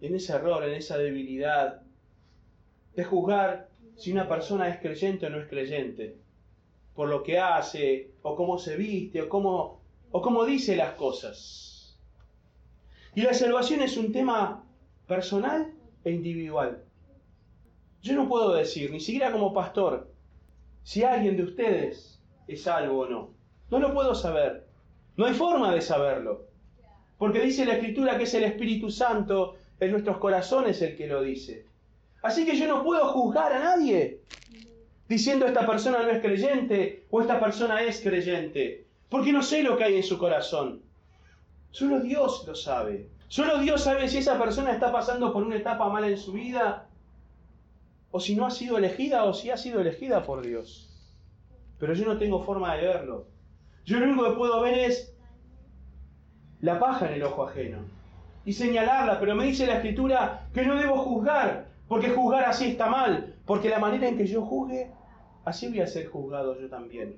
en 0.00 0.14
ese 0.14 0.32
error, 0.32 0.64
en 0.64 0.72
esa 0.72 0.96
debilidad 0.96 1.82
de 2.94 3.04
juzgar 3.04 3.68
si 3.96 4.12
una 4.12 4.26
persona 4.26 4.70
es 4.70 4.80
creyente 4.80 5.26
o 5.26 5.28
no 5.28 5.40
es 5.40 5.46
creyente, 5.46 6.16
por 6.94 7.10
lo 7.10 7.22
que 7.22 7.38
hace, 7.38 8.12
o 8.22 8.34
cómo 8.34 8.58
se 8.58 8.78
viste, 8.78 9.20
o 9.20 9.28
cómo, 9.28 9.82
o 10.10 10.22
cómo 10.22 10.46
dice 10.46 10.74
las 10.74 10.94
cosas. 10.94 11.75
Y 13.16 13.22
la 13.22 13.32
salvación 13.32 13.80
es 13.80 13.96
un 13.96 14.12
tema 14.12 14.62
personal 15.08 15.72
e 16.04 16.10
individual. 16.10 16.82
Yo 18.02 18.14
no 18.14 18.28
puedo 18.28 18.54
decir, 18.54 18.90
ni 18.90 19.00
siquiera 19.00 19.32
como 19.32 19.54
pastor, 19.54 20.12
si 20.82 21.02
alguien 21.02 21.34
de 21.38 21.44
ustedes 21.44 22.20
es 22.46 22.62
salvo 22.62 23.00
o 23.00 23.08
no. 23.08 23.30
No 23.70 23.78
lo 23.78 23.94
puedo 23.94 24.14
saber. 24.14 24.66
No 25.16 25.24
hay 25.24 25.32
forma 25.32 25.74
de 25.74 25.80
saberlo. 25.80 26.44
Porque 27.16 27.40
dice 27.40 27.64
la 27.64 27.76
Escritura 27.76 28.18
que 28.18 28.24
es 28.24 28.34
el 28.34 28.44
Espíritu 28.44 28.90
Santo 28.90 29.56
en 29.80 29.92
nuestros 29.92 30.18
corazones 30.18 30.82
el 30.82 30.94
que 30.94 31.06
lo 31.06 31.22
dice. 31.22 31.64
Así 32.20 32.44
que 32.44 32.54
yo 32.54 32.68
no 32.68 32.84
puedo 32.84 33.06
juzgar 33.06 33.50
a 33.54 33.60
nadie 33.60 34.20
diciendo 35.08 35.46
esta 35.46 35.66
persona 35.66 36.02
no 36.02 36.10
es 36.10 36.20
creyente 36.20 37.06
o 37.10 37.22
esta 37.22 37.40
persona 37.40 37.82
es 37.82 37.98
creyente. 38.02 38.84
Porque 39.08 39.32
no 39.32 39.42
sé 39.42 39.62
lo 39.62 39.78
que 39.78 39.84
hay 39.84 39.96
en 39.96 40.02
su 40.02 40.18
corazón. 40.18 40.82
Solo 41.70 42.00
Dios 42.00 42.44
lo 42.46 42.54
sabe. 42.54 43.10
Solo 43.28 43.58
Dios 43.58 43.82
sabe 43.82 44.08
si 44.08 44.18
esa 44.18 44.38
persona 44.38 44.72
está 44.72 44.92
pasando 44.92 45.32
por 45.32 45.42
una 45.42 45.56
etapa 45.56 45.88
mala 45.88 46.08
en 46.08 46.18
su 46.18 46.32
vida 46.32 46.86
o 48.10 48.20
si 48.20 48.36
no 48.36 48.46
ha 48.46 48.50
sido 48.50 48.78
elegida 48.78 49.24
o 49.24 49.34
si 49.34 49.50
ha 49.50 49.56
sido 49.56 49.80
elegida 49.80 50.22
por 50.22 50.44
Dios. 50.44 50.90
Pero 51.78 51.92
yo 51.94 52.06
no 52.06 52.18
tengo 52.18 52.42
forma 52.42 52.74
de 52.76 52.86
verlo. 52.86 53.26
Yo 53.84 53.98
lo 53.98 54.06
único 54.06 54.24
que 54.24 54.36
puedo 54.36 54.60
ver 54.62 54.78
es 54.78 55.14
la 56.60 56.78
paja 56.78 57.08
en 57.08 57.14
el 57.14 57.22
ojo 57.22 57.44
ajeno 57.44 57.78
y 58.44 58.52
señalarla, 58.52 59.18
pero 59.18 59.34
me 59.34 59.44
dice 59.44 59.66
la 59.66 59.74
escritura 59.74 60.48
que 60.54 60.64
no 60.64 60.76
debo 60.76 60.98
juzgar, 60.98 61.66
porque 61.88 62.10
juzgar 62.10 62.44
así 62.44 62.66
está 62.70 62.88
mal, 62.88 63.34
porque 63.44 63.68
la 63.68 63.80
manera 63.80 64.08
en 64.08 64.16
que 64.16 64.26
yo 64.26 64.42
juzgue, 64.42 64.90
así 65.44 65.68
voy 65.68 65.80
a 65.80 65.86
ser 65.86 66.06
juzgado 66.06 66.58
yo 66.58 66.68
también. 66.68 67.16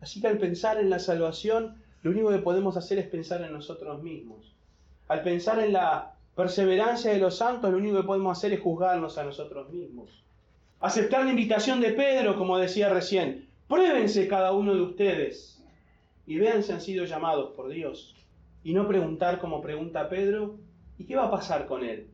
Así 0.00 0.20
que 0.20 0.28
al 0.28 0.38
pensar 0.38 0.78
en 0.78 0.90
la 0.90 0.98
salvación, 0.98 1.82
lo 2.02 2.10
único 2.10 2.30
que 2.30 2.38
podemos 2.38 2.76
hacer 2.76 2.98
es 2.98 3.06
pensar 3.06 3.42
en 3.42 3.52
nosotros 3.52 4.02
mismos. 4.02 4.52
Al 5.08 5.22
pensar 5.22 5.60
en 5.60 5.72
la 5.72 6.14
perseverancia 6.34 7.12
de 7.12 7.18
los 7.18 7.36
santos, 7.36 7.70
lo 7.70 7.78
único 7.78 7.98
que 7.98 8.06
podemos 8.06 8.36
hacer 8.36 8.52
es 8.52 8.60
juzgarnos 8.60 9.18
a 9.18 9.24
nosotros 9.24 9.70
mismos. 9.70 10.22
Aceptar 10.80 11.24
la 11.24 11.30
invitación 11.30 11.80
de 11.80 11.92
Pedro, 11.92 12.36
como 12.36 12.58
decía 12.58 12.88
recién, 12.88 13.46
pruébense 13.68 14.26
cada 14.26 14.52
uno 14.52 14.74
de 14.74 14.82
ustedes 14.82 15.62
y 16.26 16.38
vean 16.38 16.62
si 16.62 16.72
han 16.72 16.80
sido 16.80 17.04
llamados 17.04 17.50
por 17.54 17.68
Dios. 17.68 18.16
Y 18.64 18.74
no 18.74 18.88
preguntar 18.88 19.38
como 19.38 19.62
pregunta 19.62 20.08
Pedro, 20.08 20.56
¿y 20.98 21.04
qué 21.04 21.14
va 21.14 21.26
a 21.26 21.30
pasar 21.30 21.66
con 21.66 21.84
él? 21.84 22.08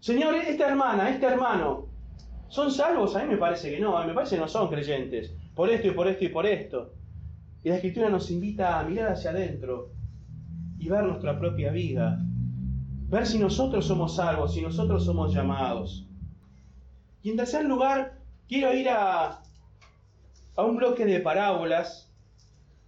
Señor, 0.00 0.34
esta 0.34 0.68
hermana, 0.68 1.10
este 1.10 1.26
hermano, 1.26 1.86
¿son 2.48 2.70
salvos? 2.70 3.16
A 3.16 3.22
mí 3.22 3.30
me 3.30 3.36
parece 3.36 3.70
que 3.70 3.80
no, 3.80 3.96
a 3.96 4.02
mí 4.02 4.08
me 4.08 4.14
parece 4.14 4.36
que 4.36 4.40
no 4.40 4.48
son 4.48 4.68
creyentes, 4.68 5.32
por 5.54 5.70
esto 5.70 5.88
y 5.88 5.92
por 5.92 6.08
esto 6.08 6.24
y 6.24 6.28
por 6.28 6.46
esto. 6.46 6.92
Y 7.64 7.68
la 7.68 7.76
escritura 7.76 8.08
nos 8.08 8.30
invita 8.30 8.80
a 8.80 8.84
mirar 8.84 9.12
hacia 9.12 9.30
adentro 9.30 9.92
y 10.78 10.88
ver 10.88 11.04
nuestra 11.04 11.38
propia 11.38 11.70
vida, 11.70 12.18
ver 13.08 13.26
si 13.26 13.38
nosotros 13.38 13.86
somos 13.86 14.16
salvos, 14.16 14.54
si 14.54 14.62
nosotros 14.62 15.04
somos 15.04 15.32
llamados. 15.32 16.06
Y 17.22 17.30
en 17.30 17.36
tercer 17.36 17.64
lugar, 17.64 18.18
quiero 18.48 18.74
ir 18.74 18.88
a, 18.88 19.42
a 20.56 20.62
un 20.64 20.76
bloque 20.76 21.04
de 21.04 21.20
parábolas 21.20 22.12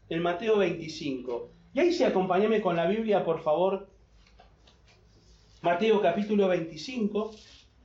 en 0.08 0.22
Mateo 0.22 0.58
25. 0.58 1.50
Y 1.72 1.80
ahí 1.80 1.92
sí, 1.92 2.02
acompáñame 2.02 2.60
con 2.60 2.74
la 2.74 2.86
Biblia, 2.86 3.24
por 3.24 3.42
favor. 3.42 3.88
Mateo 5.62 6.00
capítulo 6.02 6.48
25. 6.48 7.30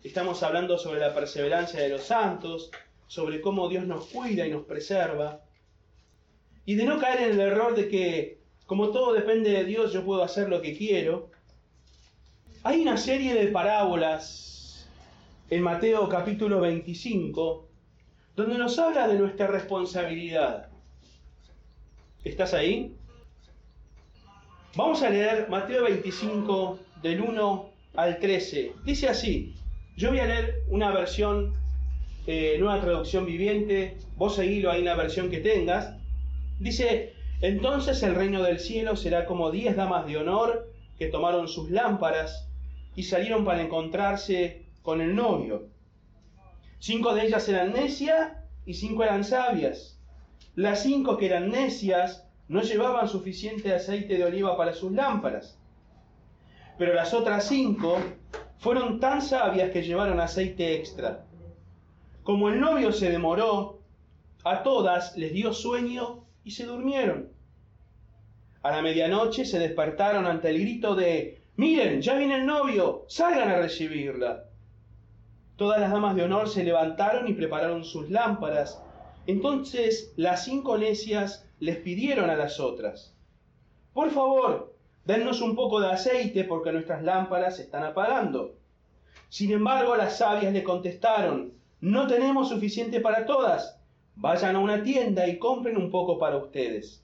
Estamos 0.04 0.42
hablando 0.44 0.78
sobre 0.78 1.00
la 1.00 1.14
perseverancia 1.14 1.82
de 1.82 1.90
los 1.90 2.04
santos, 2.04 2.72
sobre 3.08 3.42
cómo 3.42 3.70
Dios 3.70 3.86
nos 3.86 4.06
cuida 4.08 4.48
y 4.48 4.52
nos 4.52 4.66
preserva. 4.66 5.42
Y 6.70 6.76
de 6.76 6.86
no 6.86 7.00
caer 7.00 7.22
en 7.22 7.32
el 7.32 7.40
error 7.40 7.76
de 7.76 7.90
que, 7.90 8.38
como 8.68 8.90
todo 8.90 9.14
depende 9.14 9.50
de 9.50 9.66
Dios, 9.66 9.92
yo 9.92 10.06
puedo 10.06 10.22
hacer 10.22 10.50
lo 10.50 10.62
que 10.62 10.78
quiero. 10.78 11.32
Hay 12.62 12.80
una 12.84 12.96
serie 12.96 13.34
de 13.34 13.48
parábolas 13.48 14.88
en 15.50 15.64
Mateo 15.64 16.08
capítulo 16.08 16.62
25 16.62 17.68
donde 18.36 18.60
nos 18.60 18.78
habla 18.78 19.08
de 19.08 19.18
nuestra 19.18 19.48
responsabilidad. 19.48 20.70
¿Estás 22.24 22.54
ahí? 22.54 22.96
Vamos 24.76 25.02
a 25.02 25.10
leer 25.10 25.50
Mateo 25.50 25.86
25 25.86 26.78
del 27.02 27.22
1 27.22 27.70
al 27.96 28.20
13. 28.20 28.74
Dice 28.86 29.08
así, 29.10 29.56
yo 29.98 30.12
voy 30.12 30.20
a 30.20 30.28
leer 30.28 30.62
una 30.68 30.92
versión, 30.92 31.56
eh, 32.28 32.58
nueva 32.60 32.80
traducción 32.80 33.26
viviente, 33.26 33.98
vos 34.18 34.36
seguilo 34.36 34.70
ahí 34.70 34.82
en 34.82 34.86
la 34.86 34.96
versión 34.96 35.32
que 35.32 35.40
tengas. 35.40 35.99
Dice, 36.60 37.14
entonces 37.42 38.04
el 38.04 38.16
reino 38.16 38.44
del 38.44 38.60
cielo 38.60 38.98
será 38.98 39.26
como 39.26 39.50
diez 39.50 39.76
damas 39.76 40.06
de 40.06 40.18
honor 40.18 40.72
que 40.98 41.08
tomaron 41.08 41.48
sus 41.48 41.72
lámparas 41.72 42.50
y 42.96 43.04
salieron 43.04 43.46
para 43.46 43.62
encontrarse 43.62 44.66
con 44.82 45.00
el 45.00 45.16
novio. 45.16 45.68
Cinco 46.80 47.14
de 47.14 47.26
ellas 47.26 47.48
eran 47.48 47.72
necias 47.72 48.34
y 48.66 48.74
cinco 48.74 49.04
eran 49.04 49.24
sabias. 49.24 49.98
Las 50.56 50.84
cinco 50.84 51.18
que 51.18 51.28
eran 51.28 51.50
necias 51.50 52.26
no 52.50 52.62
llevaban 52.62 53.08
suficiente 53.08 53.74
aceite 53.74 54.18
de 54.18 54.26
oliva 54.26 54.58
para 54.58 54.74
sus 54.74 54.92
lámparas. 54.92 55.58
Pero 56.78 56.94
las 56.94 57.14
otras 57.14 57.48
cinco 57.48 57.98
fueron 58.58 59.00
tan 59.00 59.22
sabias 59.22 59.72
que 59.72 59.84
llevaron 59.84 60.20
aceite 60.20 60.76
extra. 60.76 61.24
Como 62.24 62.50
el 62.50 62.60
novio 62.60 62.92
se 62.92 63.10
demoró, 63.10 63.80
a 64.44 64.64
todas 64.64 65.16
les 65.16 65.32
dio 65.32 65.54
sueño 65.54 66.26
y 66.50 66.52
se 66.52 66.66
durmieron. 66.66 67.30
A 68.64 68.72
la 68.72 68.82
medianoche 68.82 69.46
se 69.46 69.60
despertaron 69.60 70.26
ante 70.26 70.50
el 70.50 70.60
grito 70.60 70.96
de, 70.96 71.44
miren, 71.58 72.02
ya 72.02 72.16
viene 72.16 72.38
el 72.38 72.48
novio, 72.48 73.06
salgan 73.08 73.50
a 73.50 73.58
recibirla. 73.58 74.46
Todas 75.58 75.80
las 75.80 75.92
damas 75.92 76.16
de 76.16 76.24
honor 76.24 76.50
se 76.50 76.64
levantaron 76.64 77.28
y 77.28 77.34
prepararon 77.34 77.84
sus 77.84 78.10
lámparas. 78.10 78.82
Entonces 79.28 80.12
las 80.16 80.44
cinco 80.44 80.80
necias 80.80 81.46
les 81.60 81.78
pidieron 81.78 82.32
a 82.32 82.36
las 82.36 82.60
otras, 82.60 83.14
por 83.94 84.10
favor, 84.10 84.76
dennos 85.06 85.42
un 85.42 85.56
poco 85.56 85.80
de 85.80 85.92
aceite 85.92 86.46
porque 86.46 86.72
nuestras 86.72 87.04
lámparas 87.04 87.58
se 87.58 87.62
están 87.62 87.84
apagando. 87.84 88.56
Sin 89.30 89.52
embargo, 89.52 89.96
las 89.96 90.18
sabias 90.18 90.52
le 90.52 90.64
contestaron, 90.64 91.54
no 91.80 92.08
tenemos 92.08 92.50
suficiente 92.50 93.02
para 93.02 93.28
todas, 93.28 93.79
vayan 94.20 94.58
a 94.58 94.60
una 94.60 94.84
tienda 94.84 95.28
y 95.28 95.40
compren 95.40 95.78
un 95.78 95.90
poco 95.90 96.20
para 96.20 96.38
ustedes. 96.38 97.04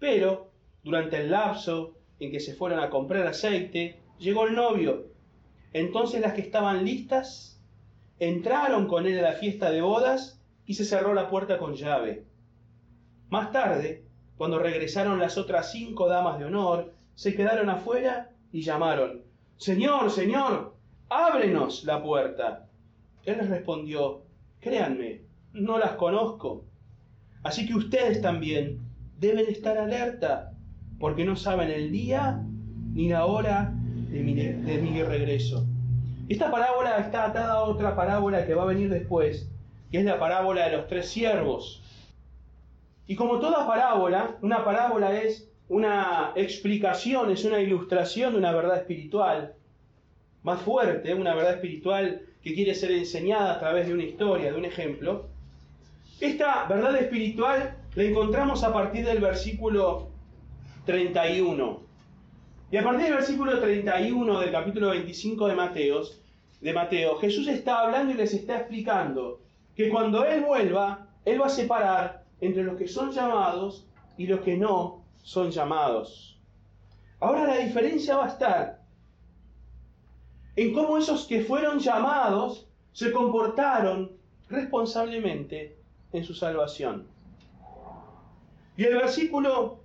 Pero, 0.00 0.50
durante 0.82 1.18
el 1.18 1.30
lapso 1.30 1.94
en 2.18 2.32
que 2.32 2.40
se 2.40 2.54
fueron 2.54 2.80
a 2.80 2.90
comprar 2.90 3.26
aceite, 3.26 4.00
llegó 4.18 4.46
el 4.46 4.56
novio. 4.56 5.06
Entonces 5.72 6.20
las 6.20 6.32
que 6.32 6.40
estaban 6.40 6.84
listas 6.84 7.60
entraron 8.18 8.88
con 8.88 9.06
él 9.06 9.18
a 9.20 9.30
la 9.30 9.32
fiesta 9.32 9.70
de 9.70 9.80
bodas 9.80 10.40
y 10.66 10.74
se 10.74 10.84
cerró 10.84 11.14
la 11.14 11.30
puerta 11.30 11.56
con 11.58 11.74
llave. 11.74 12.24
Más 13.28 13.52
tarde, 13.52 14.02
cuando 14.36 14.58
regresaron 14.58 15.20
las 15.20 15.38
otras 15.38 15.70
cinco 15.70 16.08
damas 16.08 16.38
de 16.38 16.46
honor, 16.46 16.94
se 17.14 17.34
quedaron 17.34 17.70
afuera 17.70 18.30
y 18.52 18.62
llamaron, 18.62 19.22
Señor, 19.56 20.10
Señor, 20.10 20.74
ábrenos 21.08 21.84
la 21.84 22.02
puerta. 22.02 22.66
Él 23.24 23.38
les 23.38 23.48
respondió, 23.48 24.22
créanme, 24.60 25.27
no 25.60 25.78
las 25.78 25.92
conozco. 25.92 26.64
Así 27.42 27.66
que 27.66 27.74
ustedes 27.74 28.20
también 28.20 28.80
deben 29.18 29.46
estar 29.48 29.78
alerta, 29.78 30.52
porque 30.98 31.24
no 31.24 31.36
saben 31.36 31.70
el 31.70 31.90
día 31.90 32.42
ni 32.92 33.08
la 33.08 33.26
hora 33.26 33.72
de 34.10 34.20
mi, 34.22 35.02
regreso. 35.02 35.66
Esta 36.28 36.50
parábola 36.50 36.98
está 36.98 37.26
atada 37.26 37.54
a 37.54 37.62
otra 37.62 37.94
parábola 37.94 38.46
que 38.46 38.54
va 38.54 38.62
a 38.62 38.66
venir 38.66 38.90
después, 38.90 39.48
que 39.90 39.98
es 39.98 40.04
la 40.04 40.18
parábola 40.18 40.68
de 40.68 40.76
los 40.76 40.86
tres 40.88 41.08
siervos. 41.08 41.82
Y 43.06 43.16
como 43.16 43.38
toda 43.38 43.66
parábola, 43.66 44.36
una 44.42 44.64
parábola 44.64 45.20
es 45.20 45.48
una 45.68 46.32
explicación, 46.34 47.30
es 47.30 47.44
una 47.44 47.60
ilustración 47.60 48.32
de 48.32 48.38
una 48.38 48.52
verdad 48.52 48.78
espiritual 48.78 49.54
más 50.42 50.60
fuerte, 50.62 51.14
una 51.14 51.34
verdad 51.34 51.54
espiritual 51.54 52.22
que 52.42 52.54
quiere 52.54 52.74
ser 52.74 52.92
enseñada 52.92 53.54
a 53.54 53.58
través 53.58 53.86
de 53.86 53.94
una 53.94 54.04
historia, 54.04 54.52
de 54.52 54.58
un 54.58 54.64
ejemplo. 54.64 55.26
Esta 56.20 56.64
verdad 56.64 56.96
espiritual 56.96 57.76
la 57.94 58.02
encontramos 58.02 58.64
a 58.64 58.72
partir 58.72 59.06
del 59.06 59.20
versículo 59.20 60.08
31. 60.84 61.80
Y 62.72 62.76
a 62.76 62.82
partir 62.82 63.04
del 63.04 63.14
versículo 63.14 63.60
31 63.60 64.40
del 64.40 64.50
capítulo 64.50 64.90
25 64.90 65.46
de 65.46 65.54
Mateos, 65.54 66.20
de 66.60 66.72
Mateo, 66.72 67.18
Jesús 67.18 67.46
está 67.46 67.82
hablando 67.82 68.12
y 68.12 68.16
les 68.16 68.34
está 68.34 68.58
explicando 68.58 69.38
que 69.76 69.90
cuando 69.90 70.24
Él 70.24 70.42
vuelva, 70.42 71.06
Él 71.24 71.40
va 71.40 71.46
a 71.46 71.50
separar 71.50 72.24
entre 72.40 72.64
los 72.64 72.76
que 72.76 72.88
son 72.88 73.12
llamados 73.12 73.86
y 74.16 74.26
los 74.26 74.40
que 74.40 74.56
no 74.56 75.04
son 75.22 75.52
llamados. 75.52 76.36
Ahora 77.20 77.44
la 77.44 77.58
diferencia 77.58 78.16
va 78.16 78.24
a 78.24 78.30
estar 78.30 78.82
en 80.56 80.74
cómo 80.74 80.98
esos 80.98 81.28
que 81.28 81.42
fueron 81.42 81.78
llamados 81.78 82.66
se 82.92 83.12
comportaron 83.12 84.10
responsablemente 84.48 85.77
en 86.12 86.24
su 86.24 86.34
salvación. 86.34 87.06
Y 88.76 88.84
el 88.84 88.94
versículo 88.94 89.80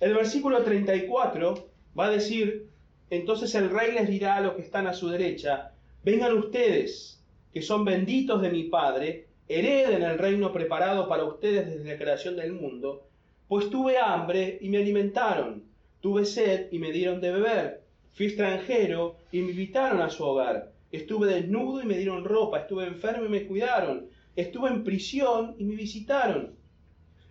el 0.00 0.14
versículo 0.14 0.62
34 0.62 1.68
va 1.98 2.06
a 2.06 2.10
decir, 2.10 2.68
entonces 3.10 3.52
el 3.56 3.68
rey 3.68 3.92
les 3.92 4.08
dirá 4.08 4.36
a 4.36 4.40
los 4.40 4.54
que 4.54 4.62
están 4.62 4.86
a 4.86 4.92
su 4.92 5.08
derecha, 5.08 5.72
vengan 6.04 6.38
ustedes, 6.38 7.20
que 7.52 7.62
son 7.62 7.84
benditos 7.84 8.40
de 8.40 8.50
mi 8.50 8.64
Padre, 8.64 9.26
hereden 9.48 10.02
el 10.02 10.18
reino 10.18 10.52
preparado 10.52 11.08
para 11.08 11.24
ustedes 11.24 11.66
desde 11.66 11.90
la 11.90 11.98
creación 11.98 12.36
del 12.36 12.52
mundo, 12.52 13.08
pues 13.48 13.70
tuve 13.70 13.98
hambre 13.98 14.58
y 14.60 14.68
me 14.68 14.78
alimentaron, 14.78 15.64
tuve 16.00 16.24
sed 16.24 16.68
y 16.70 16.78
me 16.78 16.92
dieron 16.92 17.20
de 17.20 17.32
beber, 17.32 17.82
fui 18.12 18.26
extranjero 18.26 19.16
y 19.32 19.40
me 19.40 19.50
invitaron 19.50 20.00
a 20.00 20.10
su 20.10 20.22
hogar, 20.22 20.70
estuve 20.92 21.34
desnudo 21.34 21.82
y 21.82 21.86
me 21.86 21.96
dieron 21.96 22.24
ropa, 22.24 22.60
estuve 22.60 22.86
enfermo 22.86 23.24
y 23.24 23.30
me 23.30 23.46
cuidaron, 23.48 24.06
estuve 24.40 24.68
en 24.70 24.84
prisión 24.84 25.56
y 25.58 25.64
me 25.64 25.74
visitaron. 25.74 26.54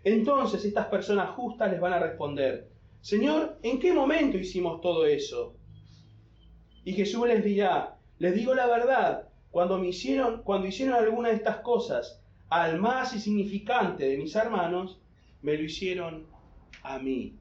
Entonces 0.04 0.65
estas 0.65 0.88
personas 0.88 1.30
justas 1.32 1.72
les 1.72 1.80
van 1.80 1.93
a 1.93 2.00
responder, 2.00 2.70
Señor, 3.00 3.58
¿en 3.63 3.80
qué 3.80 3.93
momento 3.93 4.38
hicimos 4.38 4.82
todo 4.82 5.06
eso? 5.06 5.56
Y 6.84 6.91
Jesús 6.93 7.26
les 7.26 7.43
dirá, 7.43 7.98
les 8.20 8.36
digo 8.36 8.54
la 8.54 8.67
verdad, 8.67 9.30
cuando 9.52 9.78
me 9.78 9.88
hicieron, 9.88 10.43
cuando 10.43 10.67
hicieron 10.67 10.96
alguna 10.96 11.30
de 11.30 11.36
estas 11.36 11.58
cosas 11.58 12.22
al 12.50 12.80
más 12.80 13.13
insignificante 13.13 14.06
de 14.06 14.17
mis 14.17 14.36
hermanos, 14.36 15.00
me 15.41 15.58
lo 15.58 15.63
hicieron 15.63 16.26
a 16.84 17.00
mí. 17.00 17.38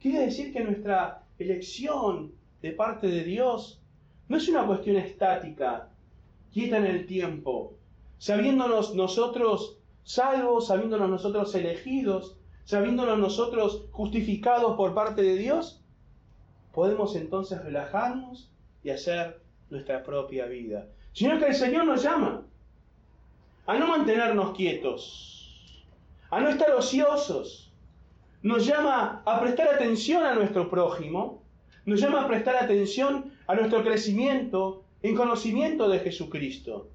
Quiere 0.00 0.26
decir 0.26 0.54
que 0.54 0.64
nuestra 0.64 1.22
elección 1.38 2.32
de 2.62 2.72
parte 2.72 3.08
de 3.08 3.24
Dios 3.24 3.82
no 4.28 4.38
es 4.38 4.48
una 4.48 4.66
cuestión 4.66 4.96
estática, 4.96 5.90
quieta 6.50 6.78
en 6.78 6.86
el 6.86 7.06
tiempo, 7.06 7.75
sabiéndonos 8.18 8.94
nosotros 8.94 9.78
salvos, 10.04 10.68
sabiéndonos 10.68 11.10
nosotros 11.10 11.54
elegidos, 11.54 12.36
sabiéndonos 12.64 13.18
nosotros 13.18 13.84
justificados 13.92 14.76
por 14.76 14.94
parte 14.94 15.22
de 15.22 15.36
Dios, 15.36 15.82
podemos 16.72 17.16
entonces 17.16 17.62
relajarnos 17.62 18.50
y 18.82 18.90
hacer 18.90 19.40
nuestra 19.70 20.02
propia 20.02 20.46
vida. 20.46 20.88
Sino 21.12 21.38
que 21.38 21.46
el 21.46 21.54
Señor 21.54 21.86
nos 21.86 22.02
llama 22.02 22.42
a 23.66 23.78
no 23.78 23.86
mantenernos 23.88 24.54
quietos, 24.56 25.84
a 26.30 26.40
no 26.40 26.48
estar 26.48 26.70
ociosos. 26.72 27.72
Nos 28.42 28.64
llama 28.66 29.22
a 29.24 29.40
prestar 29.40 29.68
atención 29.68 30.22
a 30.24 30.34
nuestro 30.34 30.70
prójimo, 30.70 31.42
nos 31.84 32.00
llama 32.00 32.22
a 32.22 32.28
prestar 32.28 32.56
atención 32.56 33.32
a 33.46 33.54
nuestro 33.54 33.82
crecimiento 33.82 34.84
en 35.02 35.16
conocimiento 35.16 35.88
de 35.88 36.00
Jesucristo. 36.00 36.90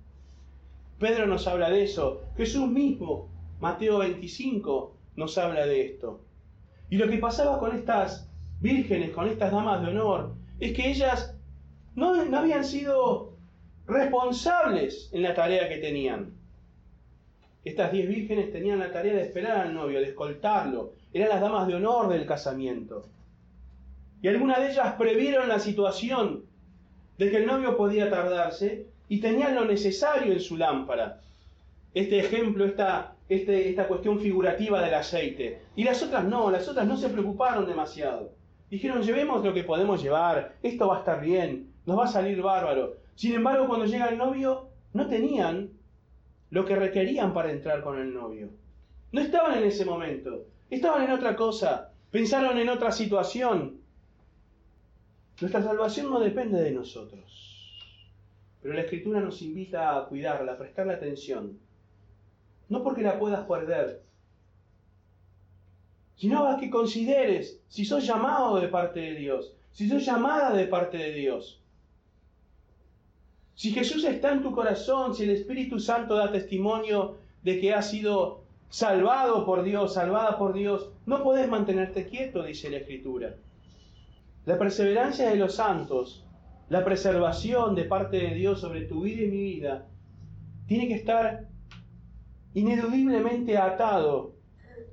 Pedro 1.02 1.26
nos 1.26 1.48
habla 1.48 1.72
de 1.72 1.84
eso, 1.84 2.22
Jesús 2.38 2.70
mismo, 2.70 3.28
Mateo 3.60 3.98
25, 3.98 4.96
nos 5.16 5.36
habla 5.40 5.66
de 5.66 5.82
esto. 5.82 6.22
Y 6.92 6.98
lo 6.98 7.10
que 7.10 7.18
pasaba 7.18 7.58
con 7.58 7.76
estas 7.76 8.30
vírgenes, 8.60 9.10
con 9.10 9.28
estas 9.28 9.52
damas 9.52 9.82
de 9.82 9.88
honor, 9.88 10.36
es 10.60 10.74
que 10.74 10.92
ellas 10.92 11.36
no, 11.96 12.14
habían 12.38 12.64
sido 12.64 13.34
responsables 13.88 15.10
en 15.12 15.24
la 15.24 15.34
tarea 15.34 15.68
que 15.68 15.78
tenían. 15.78 16.36
Estas 17.66 17.92
diez 17.92 18.08
vírgenes 18.08 18.52
tenían 18.52 18.78
la 18.78 18.92
tarea 18.92 19.16
de 19.16 19.24
esperar 19.24 19.58
al 19.58 19.74
novio, 19.74 20.00
de 20.00 20.10
escoltarlo. 20.10 20.94
Eran 21.14 21.30
las 21.30 21.42
damas 21.42 21.66
de 21.66 21.74
honor 21.74 22.10
del 22.10 22.28
casamiento. 22.28 23.08
Y 24.22 24.28
algunas 24.28 24.60
de 24.60 24.70
ellas 24.70 24.94
previeron 25.00 25.50
la 25.50 25.58
situación 25.58 26.46
de 27.18 27.32
que 27.32 27.38
el 27.38 27.48
novio 27.48 27.76
podía 27.76 28.08
tardarse 28.12 28.91
y 29.12 29.20
tenían 29.20 29.56
lo 29.56 29.66
necesario 29.66 30.32
en 30.32 30.40
su 30.40 30.56
lámpara. 30.56 31.20
Este 31.94 32.18
ejemplo, 32.18 32.64
esta, 32.64 33.16
este, 33.28 33.68
esta 33.68 33.86
cuestión 33.86 34.22
figurativa 34.22 34.82
del 34.82 34.94
aceite. 34.94 35.64
Y 35.76 35.84
las 35.84 36.02
otras 36.02 36.24
no, 36.24 36.50
las 36.50 36.66
otras 36.70 36.88
no 36.88 36.96
se 36.96 37.10
preocuparon 37.10 37.66
demasiado. 37.66 38.32
Dijeron, 38.70 39.04
llevemos 39.04 39.44
lo 39.44 39.54
que 39.54 39.66
podemos 39.66 40.02
llevar, 40.02 40.56
esto 40.64 40.88
va 40.88 40.96
a 40.96 41.00
estar 41.00 41.20
bien, 41.20 41.74
nos 41.86 42.00
va 42.00 42.06
a 42.06 42.08
salir 42.08 42.42
bárbaro. 42.42 42.96
Sin 43.16 43.36
embargo, 43.36 43.68
cuando 43.68 43.86
llega 43.86 44.08
el 44.08 44.18
novio, 44.18 44.70
no 44.94 45.10
tenían 45.10 45.72
lo 46.50 46.64
que 46.64 46.78
requerían 46.78 47.34
para 47.34 47.52
entrar 47.52 47.84
con 47.84 48.00
el 48.00 48.14
novio. 48.14 48.48
No 49.12 49.20
estaban 49.20 49.58
en 49.58 49.66
ese 49.66 49.84
momento, 49.84 50.46
estaban 50.70 51.04
en 51.04 51.12
otra 51.12 51.36
cosa, 51.36 51.92
pensaron 52.12 52.58
en 52.58 52.70
otra 52.70 52.94
situación, 52.94 53.82
nuestra 55.42 55.62
salvación 55.62 56.10
no 56.10 56.22
depende 56.22 56.62
de 56.62 56.72
nosotros, 56.72 57.51
pero 58.62 58.74
la 58.74 58.82
Escritura 58.82 59.20
nos 59.20 59.42
invita 59.42 59.98
a 59.98 60.06
cuidarla, 60.06 60.54
a 60.54 60.58
prestarle 60.58 60.94
atención. 60.94 61.58
No 62.70 62.84
porque 62.84 63.02
la 63.02 63.20
puedas 63.20 63.46
perder, 63.48 64.04
sino 66.16 66.46
a 66.46 66.58
que 66.58 66.70
consideres 66.70 67.60
si 67.68 67.84
sos 67.84 68.06
llamado 68.06 68.60
de 68.60 68.68
parte 68.68 69.00
de 69.00 69.16
Dios, 69.16 69.54
si 69.72 69.90
sos 69.90 70.06
llamada 70.06 70.54
de 70.54 70.68
parte 70.68 70.98
de 70.98 71.14
Dios. 71.14 71.60
Si 73.56 73.72
Jesús 73.72 74.04
está 74.04 74.32
en 74.32 74.42
tu 74.42 74.52
corazón, 74.52 75.16
si 75.16 75.24
el 75.24 75.32
Espíritu 75.32 75.80
Santo 75.80 76.16
da 76.16 76.32
testimonio 76.32 77.18
de 77.44 77.60
que 77.60 77.74
has 77.74 77.90
sido 77.90 78.44
salvado 78.70 79.46
por 79.46 79.64
Dios, 79.64 79.96
salvada 79.96 80.38
por 80.38 80.54
Dios, 80.54 80.90
no 81.06 81.24
podés 81.24 81.50
mantenerte 81.50 82.08
quieto, 82.08 82.44
dice 82.44 82.70
la 82.70 82.78
Escritura. 82.78 83.36
La 84.46 84.58
perseverancia 84.58 85.30
de 85.30 85.36
los 85.36 85.56
santos, 85.56 86.24
la 86.72 86.86
preservación 86.86 87.76
de 87.76 87.84
parte 87.84 88.16
de 88.16 88.34
Dios 88.34 88.62
sobre 88.62 88.84
tu 88.84 89.02
vida 89.02 89.24
y 89.24 89.28
mi 89.28 89.44
vida, 89.44 89.88
tiene 90.68 90.88
que 90.88 90.94
estar 90.94 91.50
ineludiblemente 92.54 93.58
atado 93.58 94.36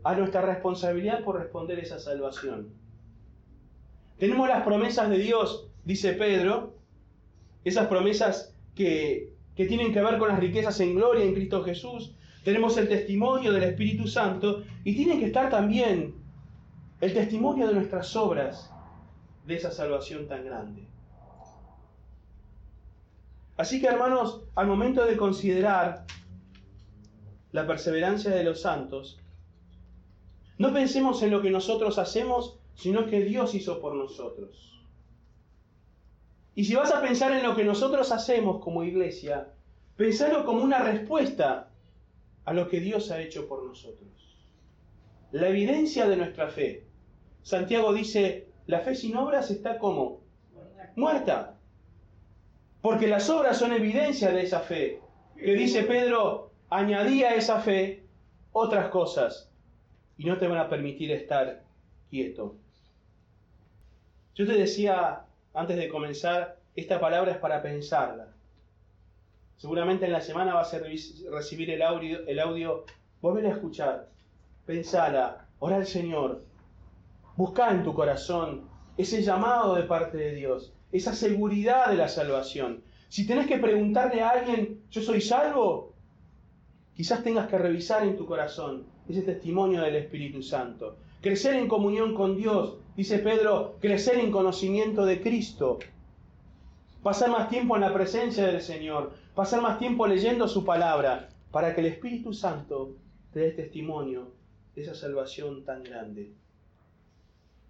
a 0.02 0.16
nuestra 0.16 0.42
responsabilidad 0.42 1.22
por 1.22 1.38
responder 1.38 1.78
esa 1.78 2.00
salvación. 2.00 2.70
Tenemos 4.18 4.48
las 4.48 4.64
promesas 4.64 5.08
de 5.08 5.18
Dios, 5.18 5.68
dice 5.84 6.14
Pedro, 6.14 6.74
esas 7.62 7.86
promesas 7.86 8.56
que, 8.74 9.32
que 9.54 9.66
tienen 9.66 9.92
que 9.92 10.02
ver 10.02 10.18
con 10.18 10.30
las 10.30 10.40
riquezas 10.40 10.80
en 10.80 10.96
gloria 10.96 11.24
en 11.24 11.32
Cristo 11.32 11.62
Jesús. 11.62 12.12
Tenemos 12.42 12.76
el 12.76 12.88
testimonio 12.88 13.52
del 13.52 13.62
Espíritu 13.62 14.08
Santo 14.08 14.64
y 14.82 14.96
tiene 14.96 15.20
que 15.20 15.26
estar 15.26 15.48
también 15.48 16.16
el 17.00 17.14
testimonio 17.14 17.68
de 17.68 17.74
nuestras 17.74 18.16
obras 18.16 18.68
de 19.46 19.54
esa 19.54 19.70
salvación 19.70 20.26
tan 20.26 20.44
grande. 20.44 20.88
Así 23.59 23.81
que 23.81 23.88
hermanos, 23.88 24.44
al 24.55 24.68
momento 24.68 25.05
de 25.05 25.16
considerar 25.16 26.07
la 27.51 27.66
perseverancia 27.66 28.31
de 28.31 28.44
los 28.44 28.61
santos, 28.61 29.18
no 30.59 30.73
pensemos 30.73 31.21
en 31.25 31.33
lo 31.33 31.42
que 31.42 31.51
nosotros 31.51 31.99
hacemos, 31.99 32.61
sino 32.77 33.07
que 33.07 33.21
Dios 33.23 33.57
hizo 33.57 33.81
por 33.81 33.97
nosotros. 33.97 34.81
Y 36.55 36.64
si 36.64 36.77
vas 36.77 36.92
a 36.92 37.03
pensar 37.03 37.33
en 37.33 37.42
lo 37.42 37.57
que 37.57 37.64
nosotros 37.64 38.12
hacemos 38.12 38.62
como 38.62 38.85
iglesia, 38.85 39.49
pensalo 39.97 40.44
como 40.44 40.62
una 40.62 40.79
respuesta 40.79 41.68
a 42.44 42.53
lo 42.53 42.68
que 42.68 42.79
Dios 42.79 43.11
ha 43.11 43.21
hecho 43.21 43.49
por 43.49 43.64
nosotros. 43.64 44.09
La 45.33 45.49
evidencia 45.49 46.09
de 46.09 46.16
nuestra 46.16 46.49
fe. 46.49 46.87
Santiago 47.42 47.92
dice, 47.92 48.53
la 48.66 48.81
fe 48.81 48.94
sin 48.94 49.16
obras 49.16 49.51
está 49.51 49.79
como 49.79 50.21
muerta. 50.94 51.58
Porque 52.82 53.08
las 53.08 53.28
obras 53.30 53.58
son 53.58 53.72
evidencia 53.72 54.30
de 54.30 54.42
esa 54.42 54.60
fe. 54.60 55.00
Que 55.36 55.54
dice 55.54 55.84
Pedro, 55.84 56.50
añadía 56.70 57.30
a 57.30 57.34
esa 57.34 57.60
fe 57.60 58.04
otras 58.52 58.88
cosas 58.88 59.50
y 60.16 60.24
no 60.24 60.38
te 60.38 60.48
van 60.48 60.58
a 60.58 60.68
permitir 60.68 61.12
estar 61.12 61.62
quieto. 62.10 62.56
Yo 64.34 64.46
te 64.46 64.54
decía 64.54 65.24
antes 65.54 65.76
de 65.76 65.88
comenzar, 65.88 66.58
esta 66.76 67.00
palabra 67.00 67.32
es 67.32 67.38
para 67.38 67.62
pensarla. 67.62 68.28
Seguramente 69.56 70.06
en 70.06 70.12
la 70.12 70.20
semana 70.20 70.54
vas 70.54 70.72
a 70.74 70.80
recibir 71.30 71.70
el 71.70 71.82
audio, 71.82 72.26
el 72.26 72.38
audio 72.38 72.84
volver 73.20 73.46
a 73.46 73.50
escuchar, 73.50 74.08
pensala, 74.66 75.48
ora 75.58 75.76
al 75.76 75.86
Señor, 75.86 76.42
Busca 77.38 77.70
en 77.70 77.84
tu 77.84 77.94
corazón 77.94 78.68
ese 78.96 79.22
llamado 79.22 79.76
de 79.76 79.84
parte 79.84 80.16
de 80.16 80.34
Dios, 80.34 80.72
esa 80.92 81.14
seguridad 81.14 81.90
de 81.90 81.96
la 81.96 82.09
salvación. 82.09 82.83
Si 83.09 83.27
tenés 83.27 83.46
que 83.46 83.59
preguntarle 83.59 84.22
a 84.22 84.31
alguien, 84.31 84.83
¿yo 84.90 85.03
soy 85.03 85.20
salvo? 85.20 85.94
Quizás 86.94 87.22
tengas 87.22 87.48
que 87.48 87.59
revisar 87.59 88.03
en 88.05 88.16
tu 88.16 88.27
corazón 88.27 88.85
ese 89.09 89.22
testimonio 89.22 89.83
del 89.83 89.96
Espíritu 89.96 90.42
Santo. 90.42 90.96
Crecer 91.20 91.55
en 91.55 91.68
comunión 91.68 92.14
con 92.14 92.37
Dios, 92.37 92.79
dice 92.96 93.18
Pedro, 93.18 93.77
crecer 93.81 94.18
en 94.18 94.31
conocimiento 94.31 95.05
de 95.05 95.20
Cristo. 95.20 95.79
Pasar 97.03 97.31
más 97.31 97.48
tiempo 97.48 97.77
en 97.77 97.83
la 97.83 97.94
presencia 97.94 98.46
del 98.46 98.61
Señor, 98.61 99.12
pasar 99.35 99.62
más 99.62 99.79
tiempo 99.79 100.07
leyendo 100.07 100.48
su 100.48 100.64
palabra, 100.64 101.29
para 101.51 101.74
que 101.74 101.81
el 101.81 101.87
Espíritu 101.87 102.35
Santo 102.35 102.96
te 103.33 103.40
dé 103.40 103.51
testimonio 103.53 104.33
de 104.74 104.83
esa 104.83 104.94
salvación 104.94 105.64
tan 105.64 105.83
grande. 105.83 106.33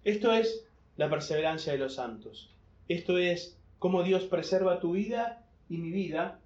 Esto 0.03 0.33
es 0.33 0.65
la 0.97 1.09
perseverancia 1.09 1.73
de 1.73 1.79
los 1.79 1.95
santos. 1.95 2.53
Esto 2.89 3.19
es 3.19 3.55
cómo 3.77 4.01
Dios 4.01 4.23
preserva 4.23 4.79
tu 4.79 4.93
vida 4.93 5.45
y 5.69 5.77
mi 5.77 5.91
vida 5.91 6.39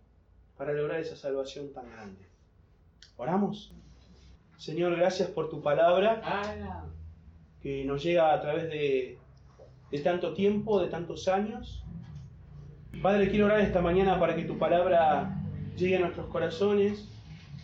para 0.58 0.74
lograr 0.74 1.00
esa 1.00 1.16
salvación 1.16 1.72
tan 1.72 1.90
grande. 1.90 2.28
Oramos. 3.16 3.72
Señor, 4.58 4.98
gracias 4.98 5.30
por 5.30 5.50
tu 5.50 5.62
palabra 5.62 6.84
que 7.62 7.86
nos 7.86 8.04
llega 8.04 8.34
a 8.34 8.42
través 8.42 8.70
de, 8.70 9.18
tanto 10.04 10.34
tiempo, 10.34 10.82
de 10.82 10.90
tantos 10.90 11.30
años. 11.30 11.82
Padre, 13.02 13.30
quiero 13.30 13.46
orar 13.46 13.62
esta 13.62 13.82
mañana 13.82 14.20
para 14.20 14.36
que 14.36 14.44
tu 14.44 14.58
palabra 14.58 15.42
llegue 15.78 15.96
a 15.96 16.02
nuestros 16.02 16.28
corazones 16.28 17.08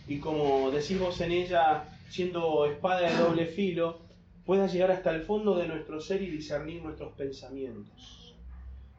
y 0.08 0.20
como 0.20 0.70
decimos 0.70 1.20
en 1.20 1.32
ella, 1.32 1.84
siendo 2.08 2.64
espada 2.64 3.10
de 3.10 3.14
doble 3.14 3.44
filo, 3.44 3.98
pueda 4.46 4.66
llegar 4.68 4.90
hasta 4.90 5.10
el 5.10 5.20
fondo 5.20 5.54
de 5.54 5.68
nuestro 5.68 6.00
ser 6.00 6.22
y 6.22 6.30
discernir 6.30 6.82
nuestros 6.82 7.12
pensamientos. 7.12 8.19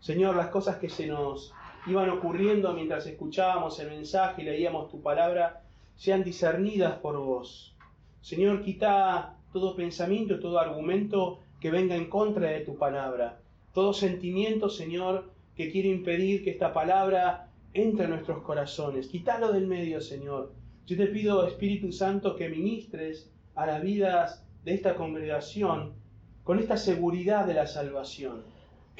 Señor, 0.01 0.35
las 0.35 0.47
cosas 0.47 0.77
que 0.77 0.89
se 0.89 1.05
nos 1.05 1.53
iban 1.85 2.09
ocurriendo 2.09 2.73
mientras 2.73 3.05
escuchábamos 3.05 3.79
el 3.79 3.89
mensaje 3.89 4.41
y 4.41 4.45
leíamos 4.45 4.89
tu 4.89 5.01
palabra, 5.01 5.61
sean 5.95 6.23
discernidas 6.23 6.97
por 6.97 7.17
vos. 7.19 7.75
Señor, 8.21 8.63
quita 8.63 9.35
todo 9.53 9.75
pensamiento, 9.75 10.39
todo 10.39 10.59
argumento 10.59 11.39
que 11.59 11.69
venga 11.69 11.95
en 11.95 12.09
contra 12.09 12.49
de 12.49 12.61
tu 12.61 12.77
palabra. 12.77 13.39
Todo 13.73 13.93
sentimiento, 13.93 14.69
Señor, 14.69 15.29
que 15.55 15.71
quiere 15.71 15.89
impedir 15.89 16.43
que 16.43 16.49
esta 16.49 16.73
palabra 16.73 17.49
entre 17.73 18.05
en 18.05 18.09
nuestros 18.09 18.41
corazones. 18.41 19.07
Quítalo 19.07 19.51
del 19.51 19.67
medio, 19.67 20.01
Señor. 20.01 20.51
Yo 20.87 20.97
te 20.97 21.05
pido, 21.05 21.45
Espíritu 21.45 21.91
Santo, 21.91 22.35
que 22.35 22.49
ministres 22.49 23.31
a 23.53 23.67
las 23.67 23.83
vidas 23.83 24.43
de 24.65 24.73
esta 24.73 24.95
congregación 24.95 25.93
con 26.43 26.57
esta 26.57 26.75
seguridad 26.75 27.45
de 27.45 27.53
la 27.53 27.67
salvación. 27.67 28.50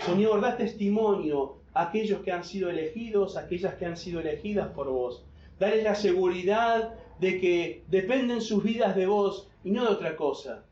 Señor, 0.05 0.41
da 0.41 0.57
testimonio 0.57 1.61
a 1.73 1.83
aquellos 1.83 2.21
que 2.23 2.31
han 2.31 2.43
sido 2.43 2.71
elegidos, 2.71 3.37
a 3.37 3.41
aquellas 3.41 3.75
que 3.75 3.85
han 3.85 3.95
sido 3.95 4.19
elegidas 4.19 4.69
por 4.69 4.89
vos. 4.89 5.23
Dale 5.59 5.83
la 5.83 5.93
seguridad 5.93 6.95
de 7.19 7.39
que 7.39 7.83
dependen 7.87 8.41
sus 8.41 8.63
vidas 8.63 8.95
de 8.95 9.05
vos 9.05 9.47
y 9.63 9.69
no 9.69 9.83
de 9.83 9.89
otra 9.89 10.15
cosa. 10.15 10.65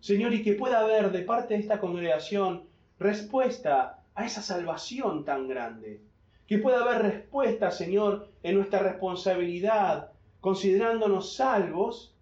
Señor, 0.00 0.34
y 0.34 0.42
que 0.42 0.54
pueda 0.54 0.80
haber 0.80 1.12
de 1.12 1.22
parte 1.22 1.54
de 1.54 1.60
esta 1.60 1.78
congregación 1.78 2.64
respuesta 2.98 4.02
a 4.16 4.26
esa 4.26 4.42
salvación 4.42 5.24
tan 5.24 5.46
grande. 5.46 6.00
Que 6.48 6.58
pueda 6.58 6.82
haber 6.82 7.02
respuesta, 7.02 7.70
Señor, 7.70 8.30
en 8.42 8.56
nuestra 8.56 8.80
responsabilidad, 8.80 10.10
considerándonos 10.40 11.34
salvos, 11.34 12.16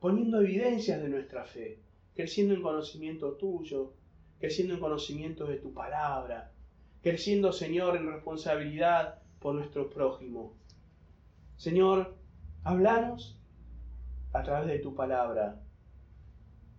poniendo 0.00 0.40
evidencias 0.40 1.00
de 1.00 1.08
nuestra 1.08 1.44
fe, 1.44 1.78
creciendo 2.16 2.54
en 2.54 2.62
conocimiento 2.62 3.34
tuyo, 3.34 3.92
creciendo 4.40 4.74
en 4.74 4.80
conocimiento 4.80 5.46
de 5.46 5.58
tu 5.58 5.72
palabra, 5.72 6.50
creciendo, 7.02 7.52
Señor, 7.52 7.96
en 7.96 8.10
responsabilidad 8.10 9.20
por 9.38 9.54
nuestro 9.54 9.90
prójimo. 9.90 10.54
Señor, 11.56 12.16
háblanos 12.64 13.38
a 14.32 14.42
través 14.42 14.68
de 14.68 14.78
tu 14.78 14.94
palabra. 14.94 15.60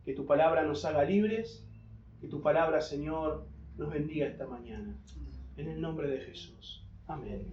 Que 0.04 0.14
tu 0.14 0.26
palabra 0.26 0.64
nos 0.64 0.84
haga 0.84 1.04
libres, 1.04 1.64
que 2.20 2.28
tu 2.28 2.42
palabra, 2.42 2.82
Señor, 2.82 3.46
nos 3.78 3.92
bendiga 3.92 4.26
esta 4.26 4.48
mañana. 4.48 4.98
En 5.58 5.68
el 5.68 5.80
nombre 5.80 6.08
de 6.08 6.22
Jesús. 6.22 6.84
Amén. 7.08 7.46